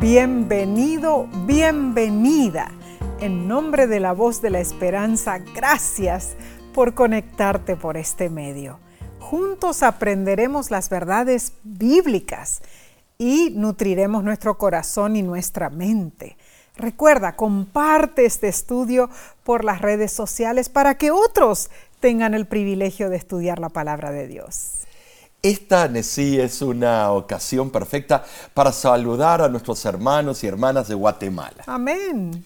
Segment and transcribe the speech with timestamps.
[0.00, 2.70] Bienvenido, bienvenida.
[3.18, 6.36] En nombre de la voz de la esperanza, gracias
[6.72, 8.78] por conectarte por este medio.
[9.18, 12.62] Juntos aprenderemos las verdades bíblicas
[13.18, 16.36] y nutriremos nuestro corazón y nuestra mente.
[16.76, 19.10] Recuerda, comparte este estudio
[19.42, 24.28] por las redes sociales para que otros tengan el privilegio de estudiar la palabra de
[24.28, 24.77] Dios.
[25.42, 28.24] Esta sí es una ocasión perfecta
[28.54, 31.62] para saludar a nuestros hermanos y hermanas de Guatemala.
[31.66, 32.44] Amén.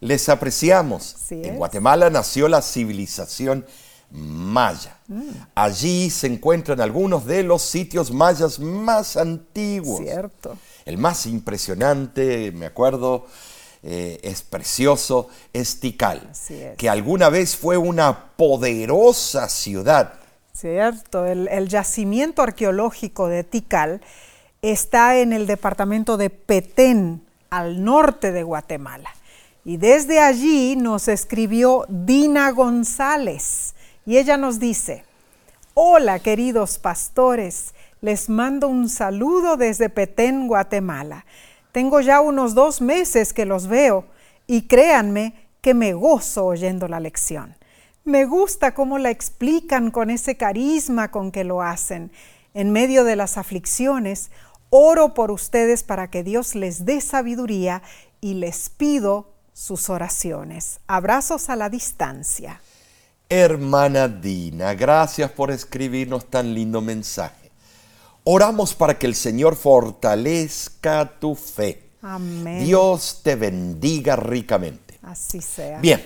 [0.00, 1.14] Les apreciamos.
[1.14, 1.56] Así En es.
[1.56, 3.66] Guatemala nació la civilización
[4.10, 4.98] maya.
[5.08, 5.30] Mm.
[5.54, 10.00] Allí se encuentran algunos de los sitios mayas más antiguos.
[10.00, 10.56] Cierto.
[10.84, 13.26] El más impresionante, me acuerdo,
[13.82, 16.76] eh, es precioso, es Tikal, es.
[16.76, 20.14] que alguna vez fue una poderosa ciudad.
[20.62, 24.00] Cierto, el, yacimiento arqueológico de Tikal
[24.62, 29.10] está en el departamento de Petén, al norte de Guatemala.
[29.64, 33.74] Y desde allí nos escribió Dina González.
[34.06, 35.04] Y ella nos dice,
[35.74, 41.26] hola queridos pastores, les mando un saludo desde Petén, Guatemala.
[41.72, 44.04] Tengo ya unos dos meses que los veo
[44.46, 47.56] y créanme que me gozo oyendo la lección.
[48.04, 52.10] Me gusta cómo la explican con ese carisma con que lo hacen.
[52.54, 54.30] En medio de las aflicciones,
[54.70, 57.82] oro por ustedes para que Dios les dé sabiduría
[58.20, 60.80] y les pido sus oraciones.
[60.86, 62.60] Abrazos a la distancia.
[63.28, 67.50] Hermana Dina, gracias por escribirnos tan lindo mensaje.
[68.24, 71.90] Oramos para que el Señor fortalezca tu fe.
[72.02, 72.64] Amén.
[72.64, 74.98] Dios te bendiga ricamente.
[75.02, 75.78] Así sea.
[75.80, 76.04] Bien,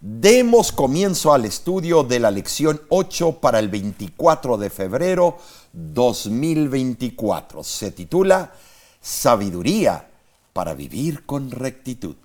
[0.00, 5.38] demos comienzo al estudio de la lección 8 para el 24 de febrero
[5.72, 7.62] 2024.
[7.62, 8.52] Se titula
[9.00, 10.08] Sabiduría
[10.52, 12.16] para vivir con rectitud.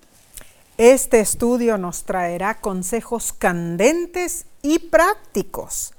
[0.77, 5.93] Este estudio nos traerá consejos candentes y prácticos,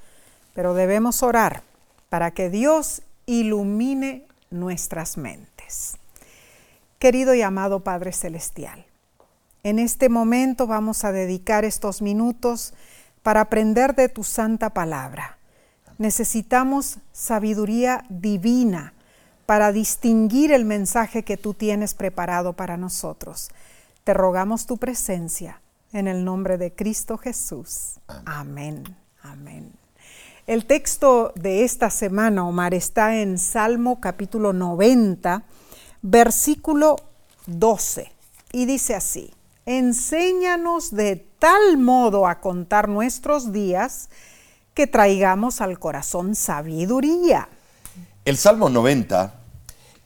[0.53, 1.63] pero debemos orar
[2.09, 5.97] para que Dios ilumine nuestras mentes.
[6.99, 8.86] Querido y amado Padre Celestial,
[9.63, 12.73] en este momento vamos a dedicar estos minutos
[13.23, 15.37] para aprender de tu santa palabra.
[15.97, 18.93] Necesitamos sabiduría divina
[19.45, 23.49] para distinguir el mensaje que tú tienes preparado para nosotros.
[24.03, 25.61] Te rogamos tu presencia
[25.93, 27.99] en el nombre de Cristo Jesús.
[28.25, 28.83] Amén.
[29.23, 29.73] Amén.
[30.45, 35.43] El texto de esta semana, Omar, está en Salmo capítulo 90,
[36.01, 36.95] versículo
[37.47, 38.11] 12,
[38.53, 39.33] y dice así,
[39.67, 44.09] enséñanos de tal modo a contar nuestros días
[44.73, 47.49] que traigamos al corazón sabiduría.
[48.23, 49.33] El Salmo 90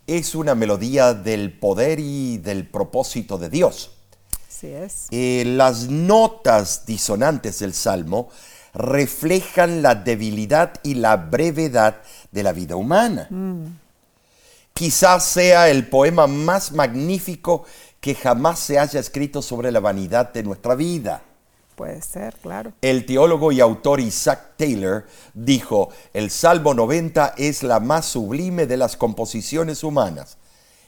[0.08, 3.92] es una melodía del poder y del propósito de Dios.
[4.50, 5.08] Así es.
[5.12, 8.30] Eh, las notas disonantes del Salmo
[8.74, 12.02] reflejan la debilidad y la brevedad
[12.32, 13.30] de la vida humana.
[14.74, 17.66] Quizás sea el poema más magnífico
[18.02, 21.22] que jamás se haya escrito sobre la vanidad de nuestra vida.
[21.76, 22.74] Puede ser, claro.
[22.82, 28.78] El teólogo y autor Isaac Taylor dijo, el Salmo 90 es la más sublime de
[28.78, 30.38] las composiciones humanas.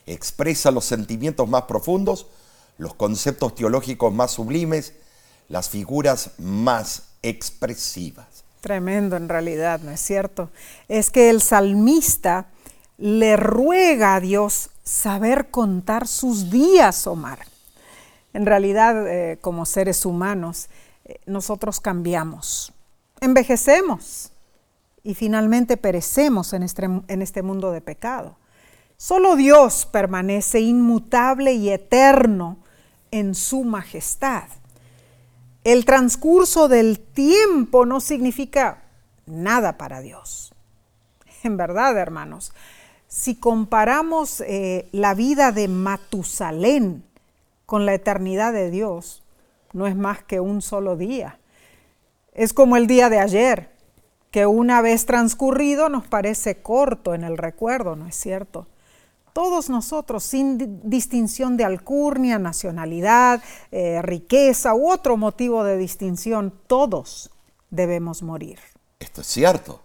[0.06, 2.26] Expresa los sentimientos más profundos,
[2.78, 4.92] los conceptos teológicos más sublimes,
[5.48, 8.44] las figuras más expresivas.
[8.60, 10.50] Tremendo en realidad, ¿no es cierto?
[10.88, 12.48] Es que el salmista
[12.98, 17.40] le ruega a Dios saber contar sus días, Omar.
[18.32, 20.68] En realidad, eh, como seres humanos,
[21.04, 22.72] eh, nosotros cambiamos,
[23.20, 24.30] envejecemos
[25.02, 28.36] y finalmente perecemos en este, en este mundo de pecado.
[28.96, 32.58] Solo Dios permanece inmutable y eterno
[33.10, 34.44] en su majestad.
[35.62, 38.82] El transcurso del tiempo no significa
[39.26, 40.52] nada para Dios.
[41.42, 42.52] En verdad, hermanos,
[43.14, 47.04] si comparamos eh, la vida de Matusalén
[47.64, 49.22] con la eternidad de Dios,
[49.72, 51.38] no es más que un solo día.
[52.32, 53.70] Es como el día de ayer,
[54.32, 58.66] que una vez transcurrido nos parece corto en el recuerdo, ¿no es cierto?
[59.32, 63.40] Todos nosotros, sin di- distinción de alcurnia, nacionalidad,
[63.70, 67.30] eh, riqueza u otro motivo de distinción, todos
[67.70, 68.58] debemos morir.
[68.98, 69.82] Esto es cierto.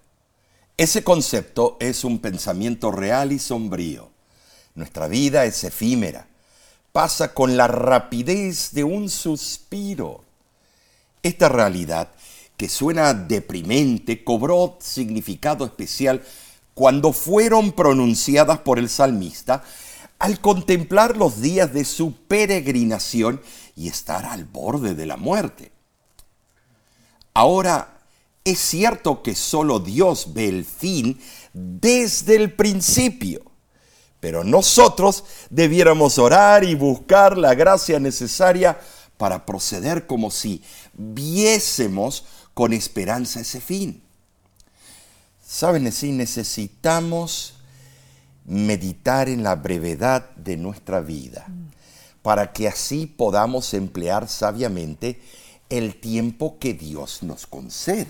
[0.80, 4.12] Ese concepto es un pensamiento real y sombrío.
[4.76, 6.30] Nuestra vida es efímera.
[6.94, 10.24] Pasa con la rapidez de un suspiro.
[11.22, 12.14] Esta realidad,
[12.56, 16.24] que suena deprimente, cobró significado especial
[16.74, 19.66] cuando fueron pronunciadas por el salmista
[20.18, 23.42] al contemplar los días de su peregrinación
[23.76, 25.74] y estar al borde de la muerte.
[27.34, 27.99] Ahora,
[28.44, 31.20] es cierto que solo Dios ve el fin
[31.54, 33.42] desde el principio,
[34.20, 38.80] pero nosotros debiéramos orar y buscar la gracia necesaria
[39.18, 40.64] para proceder como si
[40.94, 44.02] viésemos con esperanza ese fin.
[45.46, 47.56] Saben, si necesitamos
[48.46, 51.48] meditar en la brevedad de nuestra vida,
[52.22, 55.22] para que así podamos emplear sabiamente
[55.70, 58.08] el tiempo que Dios nos concede.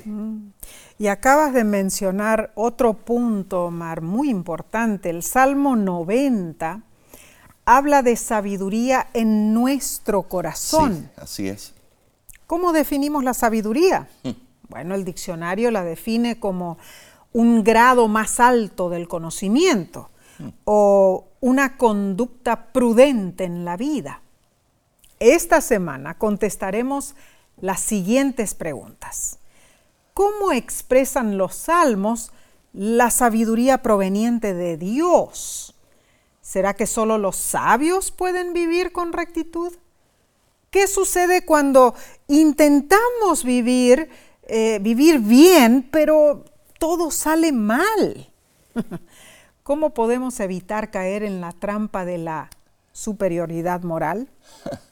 [0.97, 5.09] Y acabas de mencionar otro punto, Omar, muy importante.
[5.09, 6.81] El Salmo 90
[7.65, 11.09] habla de sabiduría en nuestro corazón.
[11.15, 11.73] Sí, así es.
[12.47, 14.07] ¿Cómo definimos la sabiduría?
[14.23, 14.31] Hmm.
[14.69, 16.77] Bueno, el diccionario la define como
[17.33, 20.09] un grado más alto del conocimiento
[20.63, 24.21] o una conducta prudente en la vida.
[25.19, 27.15] Esta semana contestaremos
[27.61, 29.39] las siguientes preguntas.
[30.13, 32.31] ¿Cómo expresan los salmos
[32.73, 35.75] la sabiduría proveniente de Dios?
[36.41, 39.73] ¿Será que solo los sabios pueden vivir con rectitud?
[40.71, 41.95] ¿Qué sucede cuando
[42.27, 44.09] intentamos vivir,
[44.43, 46.45] eh, vivir bien, pero
[46.77, 48.29] todo sale mal?
[49.63, 52.49] ¿Cómo podemos evitar caer en la trampa de la
[52.91, 54.27] superioridad moral?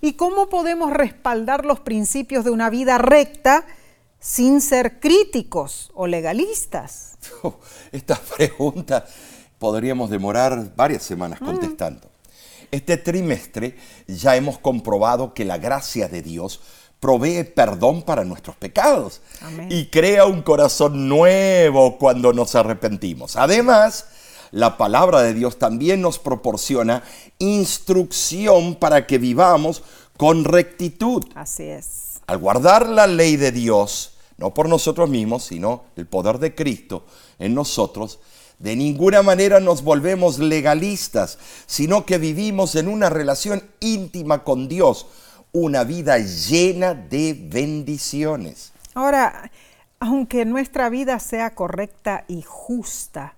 [0.00, 3.66] ¿Y cómo podemos respaldar los principios de una vida recta
[4.20, 7.18] sin ser críticos o legalistas?
[7.92, 9.06] esta pregunta
[9.58, 11.44] podríamos demorar varias semanas mm.
[11.44, 12.10] contestando.
[12.70, 13.76] Este trimestre
[14.06, 16.60] ya hemos comprobado que la gracia de Dios
[17.00, 19.20] provee perdón para nuestros pecados
[19.68, 23.36] y crea un corazón nuevo cuando nos arrepentimos.
[23.36, 24.06] Además,
[24.52, 27.02] la palabra de Dios también nos proporciona
[27.38, 29.82] instrucción para que vivamos
[30.16, 31.24] con rectitud.
[31.34, 32.20] Así es.
[32.26, 37.04] Al guardar la ley de Dios, no por nosotros mismos, sino el poder de Cristo
[37.38, 38.20] en nosotros,
[38.58, 45.06] de ninguna manera nos volvemos legalistas, sino que vivimos en una relación íntima con Dios,
[45.50, 48.72] una vida llena de bendiciones.
[48.94, 49.50] Ahora,
[49.98, 53.34] aunque nuestra vida sea correcta y justa,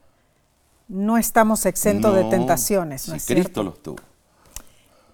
[0.89, 3.09] no estamos exentos de tentaciones.
[3.09, 3.99] ¿no si Cristo los tuvo.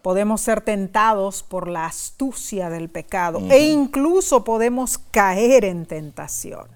[0.02, 6.68] Podemos ser tentados por la astucia del pecado e incluso podemos caer en tentación.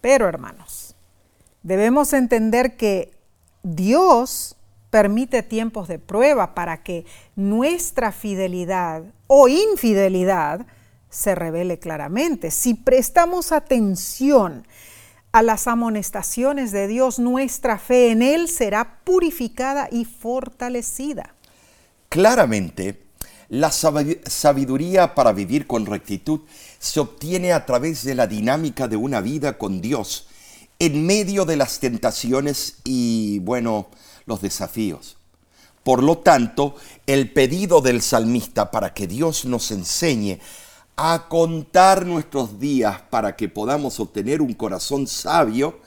[0.00, 0.96] Pero hermanos,
[1.62, 3.12] debemos entender que
[3.62, 4.56] Dios
[4.90, 10.66] permite tiempos de prueba para que nuestra fidelidad o infidelidad
[11.08, 12.50] se revele claramente.
[12.50, 14.66] Si prestamos atención
[15.32, 21.34] a las amonestaciones de Dios, nuestra fe en Él será purificada y fortalecida.
[22.10, 23.02] Claramente,
[23.48, 26.40] la sabiduría para vivir con rectitud
[26.78, 30.26] se obtiene a través de la dinámica de una vida con Dios,
[30.78, 33.88] en medio de las tentaciones y, bueno,
[34.26, 35.16] los desafíos.
[35.82, 36.76] Por lo tanto,
[37.06, 40.38] el pedido del salmista para que Dios nos enseñe
[40.96, 45.80] a contar nuestros días para que podamos obtener un corazón sabio,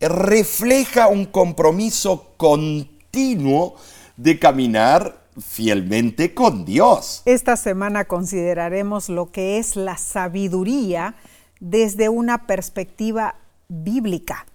[0.00, 3.74] refleja un compromiso continuo
[4.16, 7.22] de caminar fielmente con Dios.
[7.24, 11.14] Esta semana consideraremos lo que es la sabiduría
[11.60, 13.36] desde una perspectiva
[13.68, 14.46] bíblica.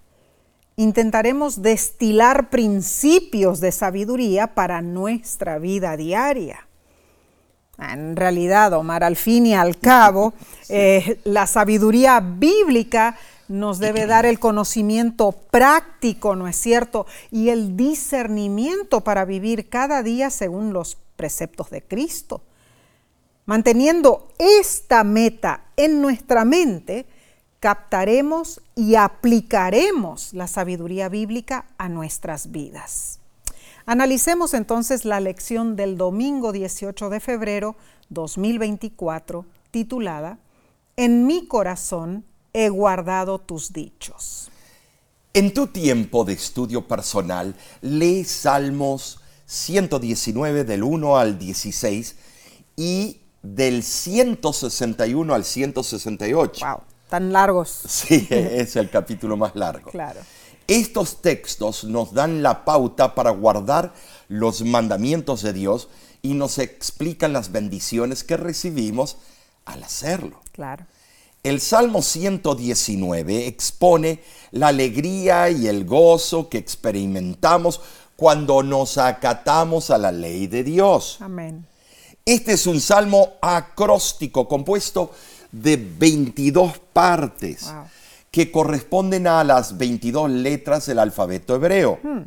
[0.76, 6.66] Intentaremos destilar principios de sabiduría para nuestra vida diaria.
[7.78, 10.34] En realidad, Omar, al fin y al cabo,
[10.68, 13.16] eh, la sabiduría bíblica
[13.48, 17.06] nos debe dar el conocimiento práctico, ¿no es cierto?
[17.30, 22.42] Y el discernimiento para vivir cada día según los preceptos de Cristo.
[23.44, 27.06] Manteniendo esta meta en nuestra mente,
[27.60, 33.15] captaremos y aplicaremos la sabiduría bíblica a nuestras vidas.
[33.86, 37.76] Analicemos entonces la lección del domingo 18 de febrero
[38.08, 40.40] 2024 titulada
[40.96, 44.50] En mi corazón he guardado tus dichos.
[45.34, 52.16] En tu tiempo de estudio personal, lee Salmos 119 del 1 al 16
[52.74, 56.66] y del 161 al 168.
[56.66, 57.82] Wow, tan largos.
[57.86, 59.92] Sí, es el capítulo más largo.
[59.92, 60.20] Claro.
[60.68, 63.94] Estos textos nos dan la pauta para guardar
[64.28, 65.88] los mandamientos de Dios
[66.22, 69.16] y nos explican las bendiciones que recibimos
[69.64, 70.40] al hacerlo.
[70.52, 70.86] Claro.
[71.44, 74.20] El Salmo 119 expone
[74.50, 77.80] la alegría y el gozo que experimentamos
[78.16, 81.18] cuando nos acatamos a la ley de Dios.
[81.20, 81.64] Amén.
[82.24, 85.12] Este es un salmo acróstico compuesto
[85.52, 87.84] de 22 partes Wow.
[88.36, 91.98] Que corresponden a las 22 letras del alfabeto hebreo.
[92.02, 92.24] Hmm.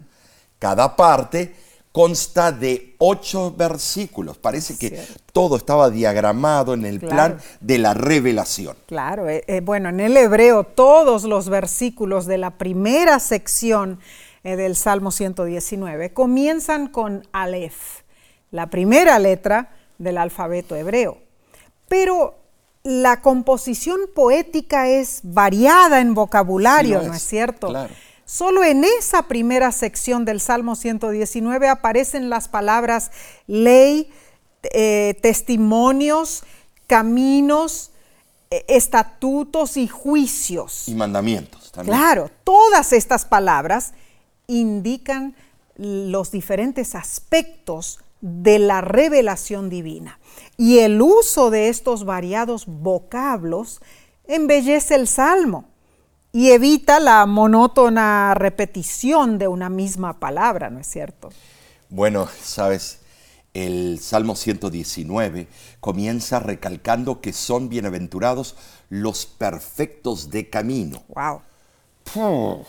[0.58, 1.54] Cada parte
[1.92, 4.36] consta de ocho versículos.
[4.36, 5.00] Parece que
[5.32, 7.14] todo estaba diagramado en el Claro.
[7.14, 8.76] plan de la revelación.
[8.88, 14.00] Claro, eh, eh, bueno, en el hebreo todos los versículos de la primera sección
[14.44, 18.02] eh, del Salmo 119 comienzan con Aleph,
[18.50, 21.20] la primera letra del alfabeto hebreo.
[21.88, 22.34] Pero
[22.84, 27.68] la composición poética es variada en vocabulario, Sí ¿no es, es cierto?
[27.68, 27.94] claro.
[28.30, 33.10] Solo en esa primera sección del Salmo 119 aparecen las palabras
[33.48, 34.12] ley,
[34.72, 36.44] eh, testimonios,
[36.86, 37.90] caminos,
[38.52, 40.88] eh, estatutos y juicios.
[40.88, 41.98] Y mandamientos también.
[41.98, 43.94] Claro, todas estas palabras
[44.46, 45.36] indican
[45.76, 50.19] los diferentes aspectos de la revelación divina.
[50.60, 53.80] Y el uso de estos variados vocablos
[54.26, 55.70] embellece el salmo
[56.34, 61.30] y evita la monótona repetición de una misma palabra, ¿no es cierto?
[61.88, 63.00] Bueno, sabes,
[63.54, 65.48] el Salmo 119
[65.80, 68.58] comienza recalcando que son bienaventurados
[68.90, 71.04] los perfectos de camino.
[71.08, 71.42] Wow.
[72.14, 72.66] Puh,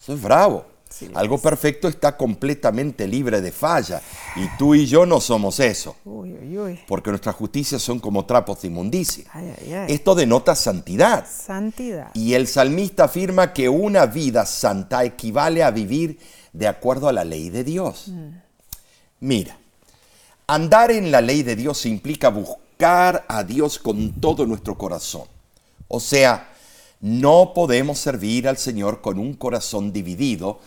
[0.00, 0.64] Eso es bravo.
[0.88, 4.00] Sí, Algo perfecto está completamente libre de falla.
[4.36, 5.96] Y tú y yo no somos eso.
[6.04, 6.80] Uy, uy, uy.
[6.88, 9.24] Porque nuestras justicias son como trapos de inmundicia.
[9.32, 9.92] Ay, ay, ay.
[9.92, 11.26] Esto denota santidad.
[11.30, 12.10] Santidad.
[12.14, 16.18] Y el salmista afirma que una vida santa equivale a vivir
[16.52, 18.10] de acuerdo a la ley de Dios.
[19.20, 19.58] Mira,
[20.46, 25.24] andar en la ley de Dios implica buscar a Dios con todo nuestro corazón.
[25.88, 26.48] O sea,
[27.00, 30.60] no podemos servir al Señor con un corazón dividido,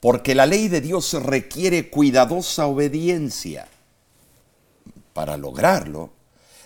[0.00, 3.68] porque la ley de Dios requiere cuidadosa obediencia.
[5.12, 6.12] Para lograrlo,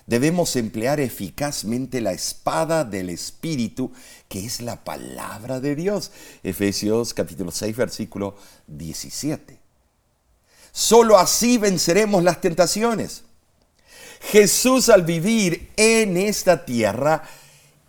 [0.07, 3.93] debemos emplear eficazmente la espada del Espíritu,
[4.29, 6.12] que es la palabra de Dios.
[6.43, 8.37] Efesios capítulo 6, versículo
[8.67, 9.59] 17.
[10.71, 13.25] Solo así venceremos las tentaciones.
[14.21, 17.23] Jesús al vivir en esta tierra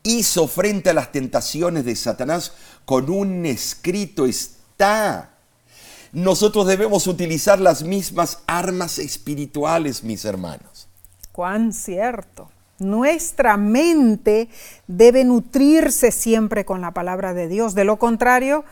[0.04, 2.54] hizo frente a las tentaciones de Satanás
[2.86, 5.33] con un escrito está.
[6.14, 10.88] Nosotros debemos utilizar las mismas armas espirituales, mis hermanos.
[11.32, 12.52] Cuán cierto.
[12.78, 14.48] Nuestra mente
[14.86, 17.74] debe nutrirse siempre con la palabra de Dios.
[17.74, 18.64] De lo contrario,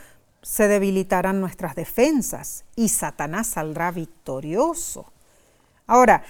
[0.43, 5.11] se debilitarán nuestras defensas y Satanás saldrá victorioso.
[5.87, 6.23] Ahora,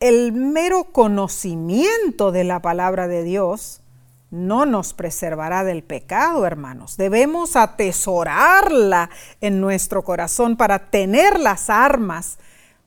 [0.00, 3.80] el mero conocimiento de la palabra de Dios
[4.30, 6.96] no nos preservará del pecado, hermanos.
[6.96, 12.38] Debemos atesorarla en nuestro corazón para tener las armas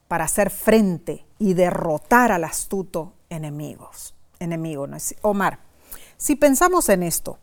[0.07, 4.15] para hacer frente y derrotar al astuto enemigos.
[4.39, 4.97] Enemigo, ¿no?
[5.21, 5.59] Omar,
[6.17, 7.37] si pensamos en esto,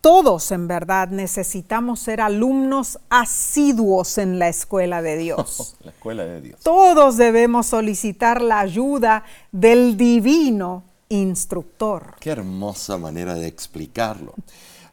[0.00, 5.76] todos en verdad necesitamos ser alumnos asiduos en la escuela de Dios.
[5.82, 6.60] La escuela de Dios.
[6.62, 12.16] Todos debemos solicitar la ayuda del divino instructor.
[12.20, 14.34] Qué hermosa manera de explicarlo.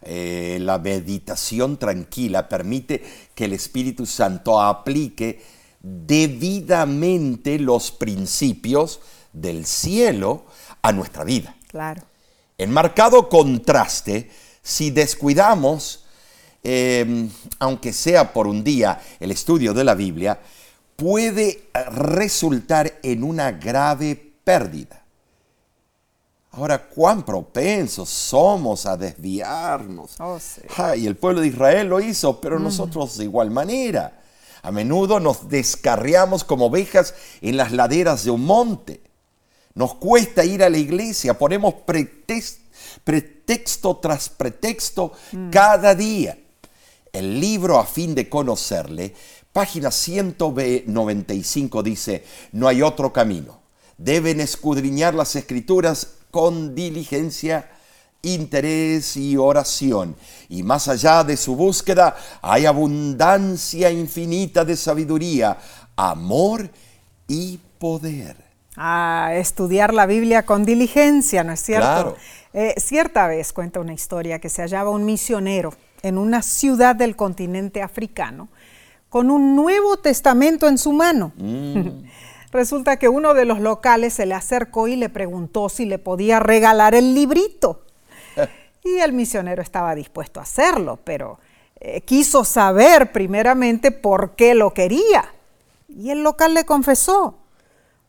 [0.01, 3.03] Eh, la meditación tranquila permite
[3.33, 5.41] que el Espíritu Santo aplique
[5.81, 8.99] debidamente los principios
[9.33, 10.45] del cielo
[10.81, 11.55] a nuestra vida.
[11.67, 12.03] Claro.
[12.57, 14.29] En marcado contraste,
[14.61, 16.05] si descuidamos,
[16.63, 17.27] eh,
[17.59, 20.39] aunque sea por un día, el estudio de la Biblia,
[20.95, 25.04] puede resultar en una grave pérdida.
[26.55, 30.11] Ahora, cuán propensos somos a desviarnos.
[30.19, 30.61] Oh, sí.
[30.77, 34.21] Ay, el pueblo de Israel lo hizo, pero nosotros de igual manera.
[34.61, 39.01] A menudo nos descarriamos como ovejas en las laderas de un monte.
[39.73, 42.57] Nos cuesta ir a la iglesia, ponemos pretex-
[43.03, 45.11] pretexto tras pretexto
[45.51, 46.37] cada día.
[47.11, 49.13] El libro a fin de conocerle,
[49.53, 53.59] página 195 dice, no hay otro camino.
[53.97, 57.65] Deben escudriñar las escrituras con diligencia,
[58.21, 60.17] interés y oración.
[60.49, 65.57] Y más allá de su búsqueda hay abundancia infinita de sabiduría,
[65.95, 66.69] amor
[67.25, 68.35] y poder.
[68.75, 71.85] A estudiar la Biblia con diligencia, ¿no es cierto?
[71.85, 72.15] Claro.
[72.51, 77.15] Eh, cierta vez cuenta una historia que se hallaba un misionero en una ciudad del
[77.15, 78.49] continente africano
[79.07, 81.31] con un Nuevo Testamento en su mano.
[82.55, 86.39] Resulta que uno de los locales se le acercó y le preguntó si le podía
[86.39, 87.83] regalar el librito.
[88.81, 91.39] Y el misionero estaba dispuesto a hacerlo, pero
[91.79, 95.33] eh, quiso saber primeramente por qué lo quería.
[95.89, 97.39] Y el local le confesó,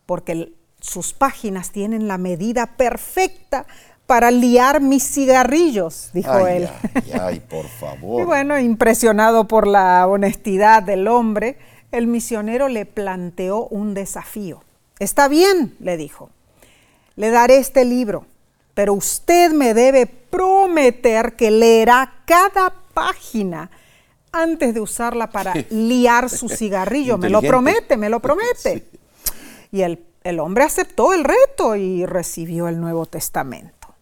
[0.05, 3.67] porque sus páginas tienen la medida perfecta
[4.07, 6.69] para liar mis cigarrillos, dijo él.
[6.95, 8.21] Ay, ay, por favor.
[8.21, 11.57] y bueno, impresionado por la honestidad del hombre,
[11.93, 14.63] el misionero le planteó un desafío.
[14.99, 16.31] Está bien, le dijo,
[17.17, 18.27] le daré este libro,
[18.75, 23.71] pero usted me debe prometer que leerá cada página
[24.33, 27.19] antes de usarla para liar su cigarrillo.
[27.19, 28.87] me lo promete, me lo promete.
[29.73, 33.95] Y el, el hombre aceptó el reto y recibió el Nuevo Testamento.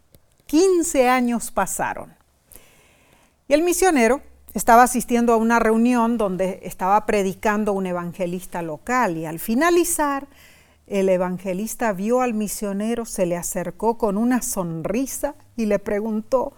[0.47, 2.15] 15 años pasaron.
[3.49, 4.21] Y el misionero
[4.55, 10.27] estaba asistiendo a una reunión donde estaba predicando un evangelista local y al finalizar,
[10.87, 16.53] el evangelista vio al misionero, se le acercó con una sonrisa y le preguntó,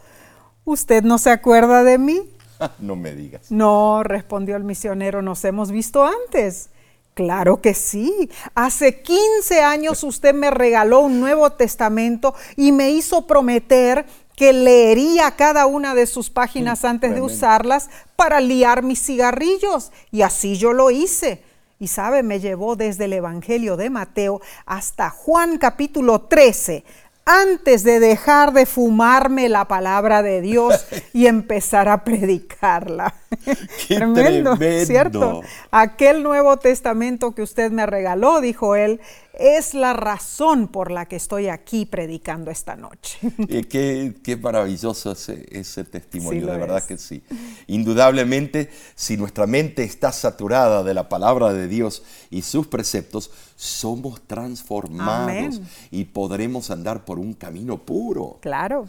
[0.65, 2.21] ¿usted no se acuerda de mí?
[2.81, 3.51] no me digas.
[3.51, 6.71] No, respondió el misionero, nos hemos visto antes.
[7.15, 8.31] Claro que sí.
[8.55, 14.05] Hace 15 años usted me regaló un Nuevo Testamento y me hizo prometer
[14.37, 19.91] que leería cada una de sus páginas mm, antes de usarlas para liar mis cigarrillos.
[20.13, 21.43] Y así yo lo hice.
[21.79, 26.85] Y sabe, me llevó desde el Evangelio de Mateo hasta Juan capítulo 13
[27.27, 33.15] antes de dejar de fumarme la palabra de Dios y empezar a predicarla.
[33.89, 34.57] tremendo,
[34.87, 35.43] ¿cierto?
[35.73, 39.01] Aquel Nuevo Testamento que usted me regaló, dijo él,
[39.35, 43.19] es la razón por la que estoy aquí predicando esta noche.
[43.69, 47.25] qué, qué maravilloso ese, ese testimonio, de verdad que sí.
[47.67, 54.21] Indudablemente, si nuestra mente está saturada de la palabra de Dios y sus preceptos, somos
[54.27, 55.61] transformados
[55.91, 58.39] y podremos andar por un camino puro.
[58.41, 58.87] Claro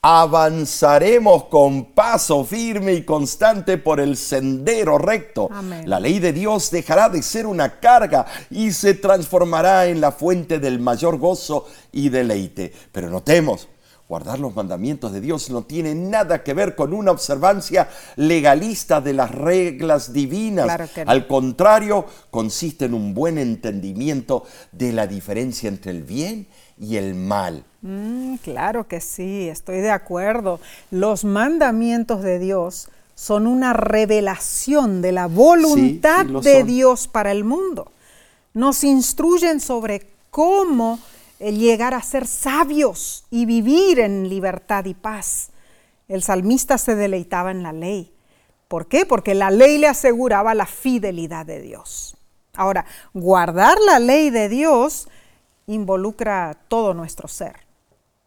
[0.00, 5.50] avanzaremos con paso firme y constante por el sendero recto.
[5.84, 10.60] La ley de Dios dejará de ser una carga y se transformará en la fuente
[10.60, 12.72] del mayor gozo y deleite.
[12.92, 13.68] Pero notemos,
[14.08, 19.12] guardar los mandamientos de Dios no tiene nada que ver con una observancia legalista de
[19.12, 20.90] las reglas divinas.
[21.06, 27.14] Al contrario, consiste en un buen entendimiento de la diferencia entre el bien y el
[27.14, 27.64] mal.
[27.82, 30.58] Mm, claro que sí, estoy de acuerdo.
[30.90, 37.92] Los mandamientos de Dios son una revelación de la voluntad de Dios para el mundo.
[38.54, 40.98] Nos instruyen sobre cómo
[41.38, 45.50] eh, llegar a ser sabios y vivir en libertad y paz.
[46.08, 48.12] El salmista se deleitaba en la ley.
[48.68, 49.06] ¿Por qué?
[49.06, 52.16] Porque la ley le aseguraba la fidelidad de Dios.
[52.54, 55.08] Ahora, guardar la ley de Dios
[55.66, 57.56] involucra todo nuestro ser,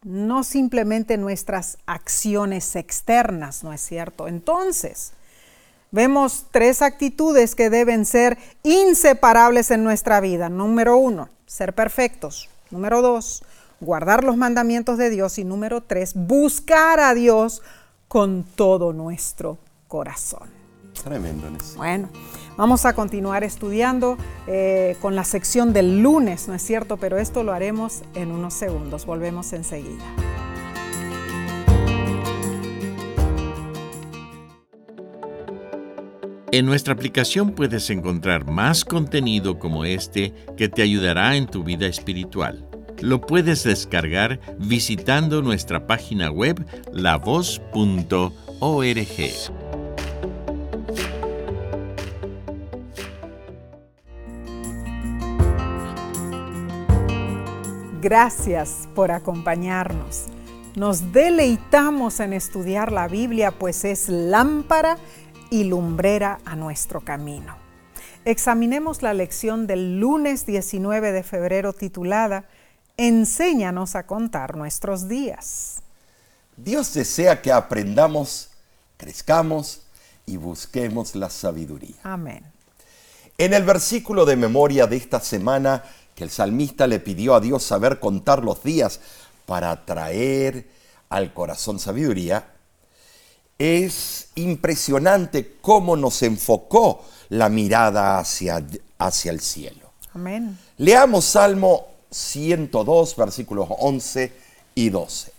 [0.02, 4.28] no simplemente nuestras acciones externas, ¿no es cierto?
[4.28, 5.12] Entonces,
[5.90, 10.48] vemos tres actitudes que deben ser inseparables en nuestra vida.
[10.48, 12.48] Número uno, ser perfectos.
[12.72, 13.44] Número dos,
[13.80, 15.38] guardar los mandamientos de Dios.
[15.38, 17.62] Y número tres, buscar a Dios
[18.08, 20.48] con todo nuestro corazón.
[21.04, 21.48] Tremendo.
[21.76, 22.08] Bueno.
[22.56, 26.98] Vamos a continuar estudiando eh, con la sección del lunes, ¿no es cierto?
[26.98, 29.06] Pero esto lo haremos en unos segundos.
[29.06, 30.04] Volvemos enseguida.
[36.54, 41.86] En nuestra aplicación puedes encontrar más contenido como este que te ayudará en tu vida
[41.86, 42.68] espiritual.
[43.00, 46.62] Lo puedes descargar visitando nuestra página web
[46.92, 47.62] lavoz.org.
[58.02, 60.26] Gracias por acompañarnos.
[60.76, 64.98] Nos deleitamos en estudiar la Biblia, pues es lámpara
[65.52, 67.54] y lumbrera a nuestro camino.
[68.24, 72.46] Examinemos la lección del lunes 19 de febrero titulada
[72.96, 75.82] Enséñanos a contar nuestros días.
[76.56, 78.48] Dios desea que aprendamos,
[78.96, 79.82] crezcamos
[80.24, 81.96] y busquemos la sabiduría.
[82.02, 82.44] Amén.
[83.36, 85.84] En el versículo de memoria de esta semana
[86.14, 89.00] que el salmista le pidió a Dios saber contar los días
[89.44, 90.66] para traer
[91.10, 92.51] al corazón sabiduría,
[93.62, 98.64] es impresionante cómo nos enfocó la mirada hacia,
[98.98, 99.92] hacia el cielo.
[100.14, 100.58] Amén.
[100.78, 104.32] Leamos Salmo 102, versículos 11
[104.74, 105.32] y 12.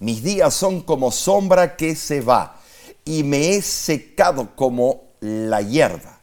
[0.00, 2.60] Mis días son como sombra que se va
[3.04, 6.18] y me he secado como la hierba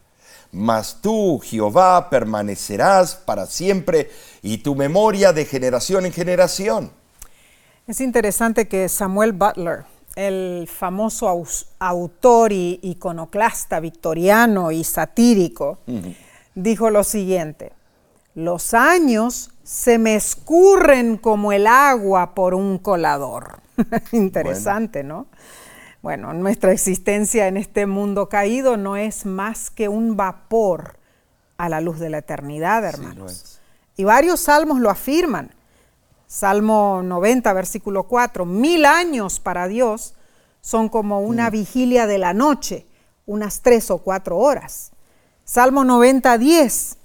[0.56, 6.90] mas tú, Jehová, permanecerás para siempre y tu memoria de generación en generación.
[7.86, 9.84] Es interesante que Samuel Butler,
[10.16, 11.44] el famoso
[11.78, 15.78] autor y iconoclasta victoriano y satírico,
[16.54, 17.72] dijo lo siguiente,
[18.34, 23.60] los años se me escurren como el agua por un colador.
[24.12, 25.26] Interesante, ¿no?
[26.02, 30.98] Bueno, nuestra existencia en este mundo caído no es más que un vapor
[31.58, 33.60] a la luz de la eternidad, hermanos.
[33.96, 35.50] y varios salmos lo afirman.
[36.26, 40.14] Salmo 90, versículo 4, mil años para Dios
[40.60, 41.52] son como una mm.
[41.52, 42.86] vigilia de la noche,
[43.26, 44.90] unas tres o cuatro horas.
[45.44, 46.98] Salmo 90, 10,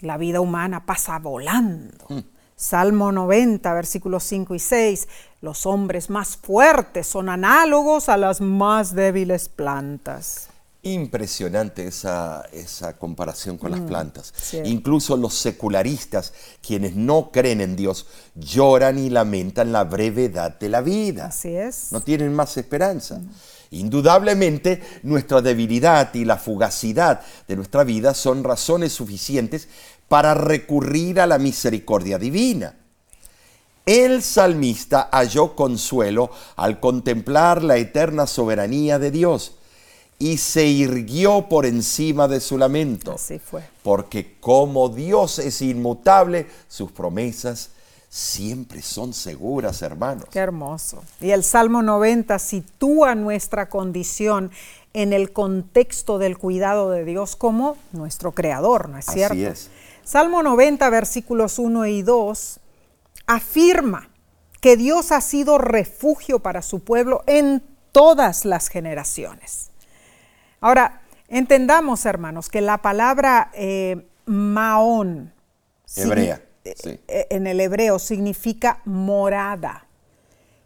[0.00, 2.04] la vida humana pasa volando.
[2.10, 2.18] Mm.
[2.54, 5.08] Salmo 90, versículos 5 y 6,
[5.40, 10.49] los hombres más fuertes son análogos a las más débiles plantas.
[10.82, 14.32] Impresionante esa, esa comparación con las mm, plantas.
[14.64, 20.80] Incluso los secularistas, quienes no creen en Dios, lloran y lamentan la brevedad de la
[20.80, 21.26] vida.
[21.26, 21.92] Así es.
[21.92, 23.18] No tienen más esperanza.
[23.18, 23.28] Mm.
[23.72, 29.68] Indudablemente, nuestra debilidad y la fugacidad de nuestra vida son razones suficientes
[30.08, 32.74] para recurrir a la misericordia divina.
[33.84, 39.56] El salmista halló consuelo al contemplar la eterna soberanía de Dios
[40.20, 43.14] y se irguió por encima de su lamento.
[43.14, 43.62] Así fue.
[43.82, 47.70] Porque como Dios es inmutable, sus promesas
[48.10, 50.26] siempre son seguras, hermanos.
[50.30, 51.02] Qué hermoso.
[51.22, 54.50] Y el Salmo 90 sitúa nuestra condición
[54.92, 59.32] en el contexto del cuidado de Dios como nuestro creador, ¿no es cierto?
[59.32, 59.70] Así es.
[60.04, 62.60] Salmo 90, versículos 1 y 2,
[63.26, 64.10] afirma
[64.60, 69.69] que Dios ha sido refugio para su pueblo en todas las generaciones.
[70.60, 75.32] Ahora, entendamos, hermanos, que la palabra eh, maón
[75.96, 79.86] Hebrea, eh, en el hebreo significa morada.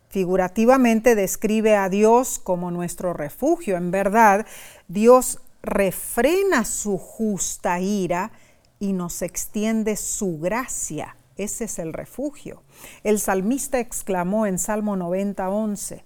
[0.09, 3.77] Figurativamente describe a Dios como nuestro refugio.
[3.77, 4.47] En verdad,
[4.87, 8.33] Dios refrena su justa ira
[8.79, 11.17] y nos extiende su gracia.
[11.37, 12.63] Ese es el refugio.
[13.03, 16.05] El salmista exclamó en Salmo 90, 11,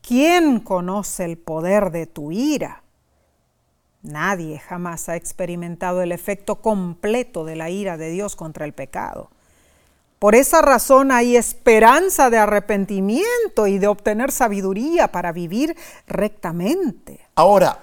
[0.00, 2.83] ¿quién conoce el poder de tu ira?
[4.04, 9.30] Nadie jamás ha experimentado el efecto completo de la ira de Dios contra el pecado.
[10.18, 15.74] Por esa razón hay esperanza de arrepentimiento y de obtener sabiduría para vivir
[16.06, 17.26] rectamente.
[17.34, 17.82] Ahora,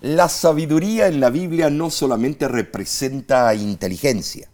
[0.00, 4.48] la sabiduría en la Biblia no solamente representa inteligencia,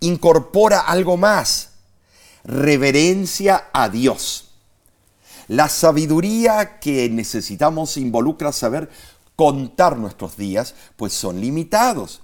[0.00, 1.70] incorpora algo más,
[2.42, 4.50] reverencia a Dios.
[5.46, 8.88] La sabiduría que necesitamos involucra saber
[9.36, 12.22] contar nuestros días, pues son limitados.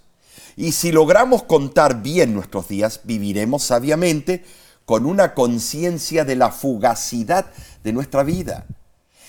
[0.56, 4.44] Y si logramos contar bien nuestros días, viviremos sabiamente
[4.84, 7.46] con una conciencia de la fugacidad
[7.84, 8.66] de nuestra vida.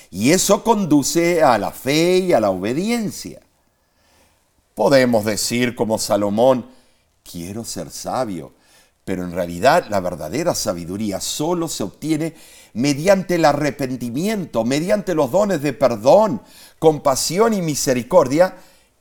[0.09, 3.41] Y eso conduce a la fe y a la obediencia.
[4.75, 6.67] Podemos decir como Salomón,
[7.23, 8.53] quiero ser sabio,
[9.05, 12.35] pero en realidad la verdadera sabiduría solo se obtiene
[12.73, 16.41] mediante el arrepentimiento, mediante los dones de perdón,
[16.79, 18.55] compasión y misericordia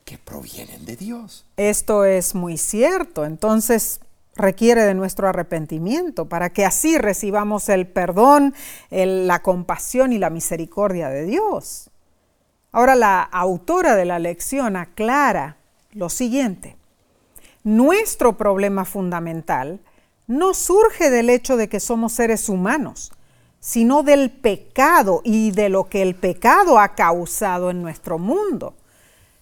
[0.05, 1.45] que provienen de Dios.
[1.57, 3.25] Esto es muy cierto.
[3.25, 3.99] Entonces,
[4.35, 8.53] requiere de nuestro arrepentimiento para que así recibamos el perdón,
[8.89, 11.89] la compasión y la misericordia de Dios.
[12.71, 15.57] Ahora la autora de la lección aclara
[15.91, 16.75] lo siguiente.
[17.63, 19.79] Nuestro problema fundamental
[20.25, 23.11] no surge del hecho de que somos seres humanos,
[23.63, 28.73] sino del pecado y de lo que el pecado ha causado en nuestro mundo.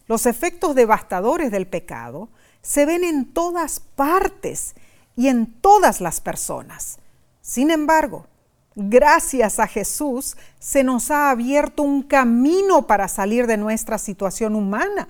[0.05, 2.29] Los efectos devastadores del pecado
[2.61, 4.75] se ven en todas partes
[5.15, 6.99] y en todas las personas.
[7.41, 8.27] Sin embargo,
[8.75, 15.09] gracias a Jesús se nos ha abierto un camino para salir de nuestra situación humana.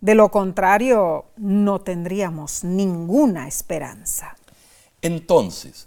[0.00, 4.36] De lo contrario, no tendríamos ninguna esperanza.
[5.02, 5.86] Entonces,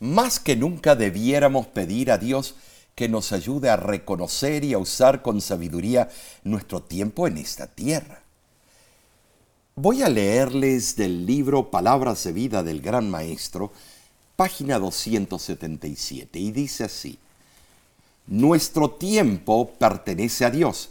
[0.00, 2.54] más que nunca debiéramos pedir a Dios
[2.94, 6.08] que nos ayude a reconocer y a usar con sabiduría
[6.44, 8.22] nuestro tiempo en esta tierra.
[9.76, 13.72] Voy a leerles del libro Palabras de Vida del Gran Maestro,
[14.34, 17.18] página 277, y dice así,
[18.26, 20.90] Nuestro tiempo pertenece a Dios,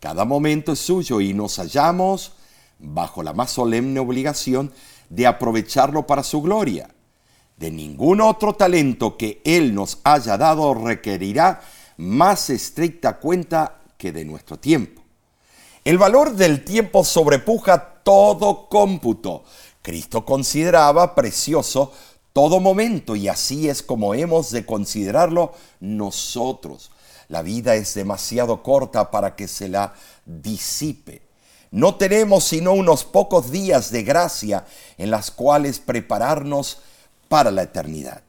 [0.00, 2.32] cada momento es suyo y nos hallamos
[2.78, 4.70] bajo la más solemne obligación
[5.08, 6.93] de aprovecharlo para su gloria.
[7.56, 11.62] De ningún otro talento que Él nos haya dado requerirá
[11.96, 15.02] más estricta cuenta que de nuestro tiempo.
[15.84, 19.44] El valor del tiempo sobrepuja todo cómputo.
[19.82, 21.92] Cristo consideraba precioso
[22.32, 26.90] todo momento y así es como hemos de considerarlo nosotros.
[27.28, 31.22] La vida es demasiado corta para que se la disipe.
[31.70, 34.64] No tenemos sino unos pocos días de gracia
[34.98, 36.78] en las cuales prepararnos
[37.34, 38.22] para la eternidad.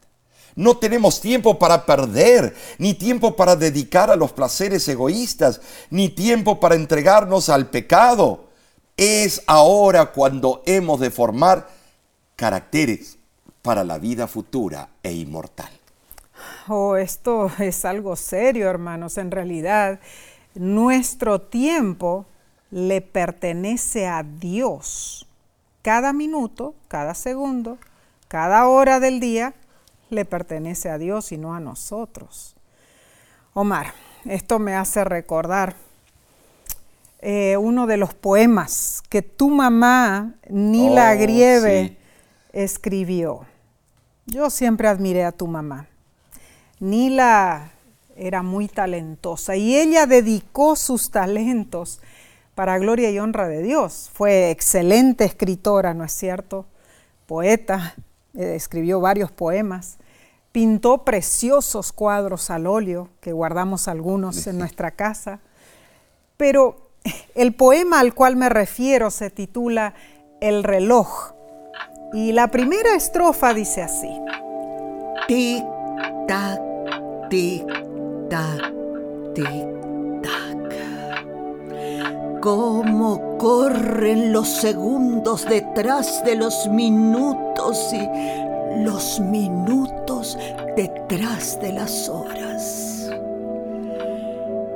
[0.56, 6.58] No tenemos tiempo para perder, ni tiempo para dedicar a los placeres egoístas, ni tiempo
[6.58, 8.46] para entregarnos al pecado.
[8.96, 11.68] Es ahora cuando hemos de formar
[12.34, 13.16] caracteres
[13.62, 15.70] para la vida futura e inmortal.
[16.66, 19.18] Oh, esto es algo serio, hermanos.
[19.18, 20.00] En realidad,
[20.56, 22.26] nuestro tiempo
[22.72, 25.28] le pertenece a Dios.
[25.82, 27.78] Cada minuto, cada segundo,
[28.28, 29.54] cada hora del día
[30.10, 32.54] le pertenece a Dios y no a nosotros.
[33.54, 35.76] Omar, esto me hace recordar
[37.20, 41.96] eh, uno de los poemas que tu mamá, Nila oh, Grieve,
[42.52, 43.46] escribió.
[44.26, 45.86] Yo siempre admiré a tu mamá.
[46.80, 47.70] Nila
[48.16, 52.00] era muy talentosa y ella dedicó sus talentos
[52.54, 54.10] para gloria y honra de Dios.
[54.12, 56.66] Fue excelente escritora, ¿no es cierto?
[57.26, 57.94] Poeta,
[58.36, 59.98] escribió varios poemas,
[60.52, 65.40] pintó preciosos cuadros al óleo, que guardamos algunos en nuestra casa,
[66.36, 66.90] pero
[67.34, 69.94] el poema al cual me refiero se titula
[70.40, 71.32] El reloj
[72.12, 74.10] y la primera estrofa dice así.
[75.28, 75.64] Tic,
[76.28, 76.60] tac,
[77.28, 77.66] tic,
[78.30, 78.72] tac,
[79.34, 79.75] tic.
[82.40, 90.38] Cómo corren los segundos detrás de los minutos y los minutos
[90.76, 93.10] detrás de las horas.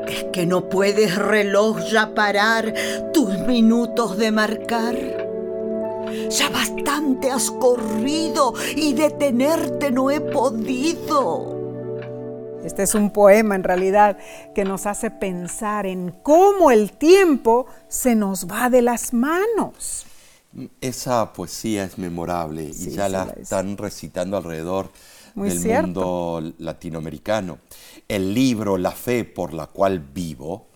[0.08, 2.72] Es que no puedes reloj ya parar
[3.12, 4.96] tus minutos de marcar.
[6.30, 11.59] Ya bastante has corrido y detenerte no he podido.
[12.64, 14.18] Este es un poema en realidad
[14.54, 20.04] que nos hace pensar en cómo el tiempo se nos va de las manos.
[20.80, 24.90] Esa poesía es memorable y ya la, están recitando alrededor
[25.34, 27.60] del mundo latinoamericano.
[28.06, 30.66] El libro La fe por la cual vivo,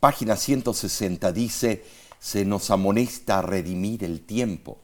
[0.00, 1.84] página 160 dice,
[2.18, 4.78] se nos amonesta a redimir el tiempo,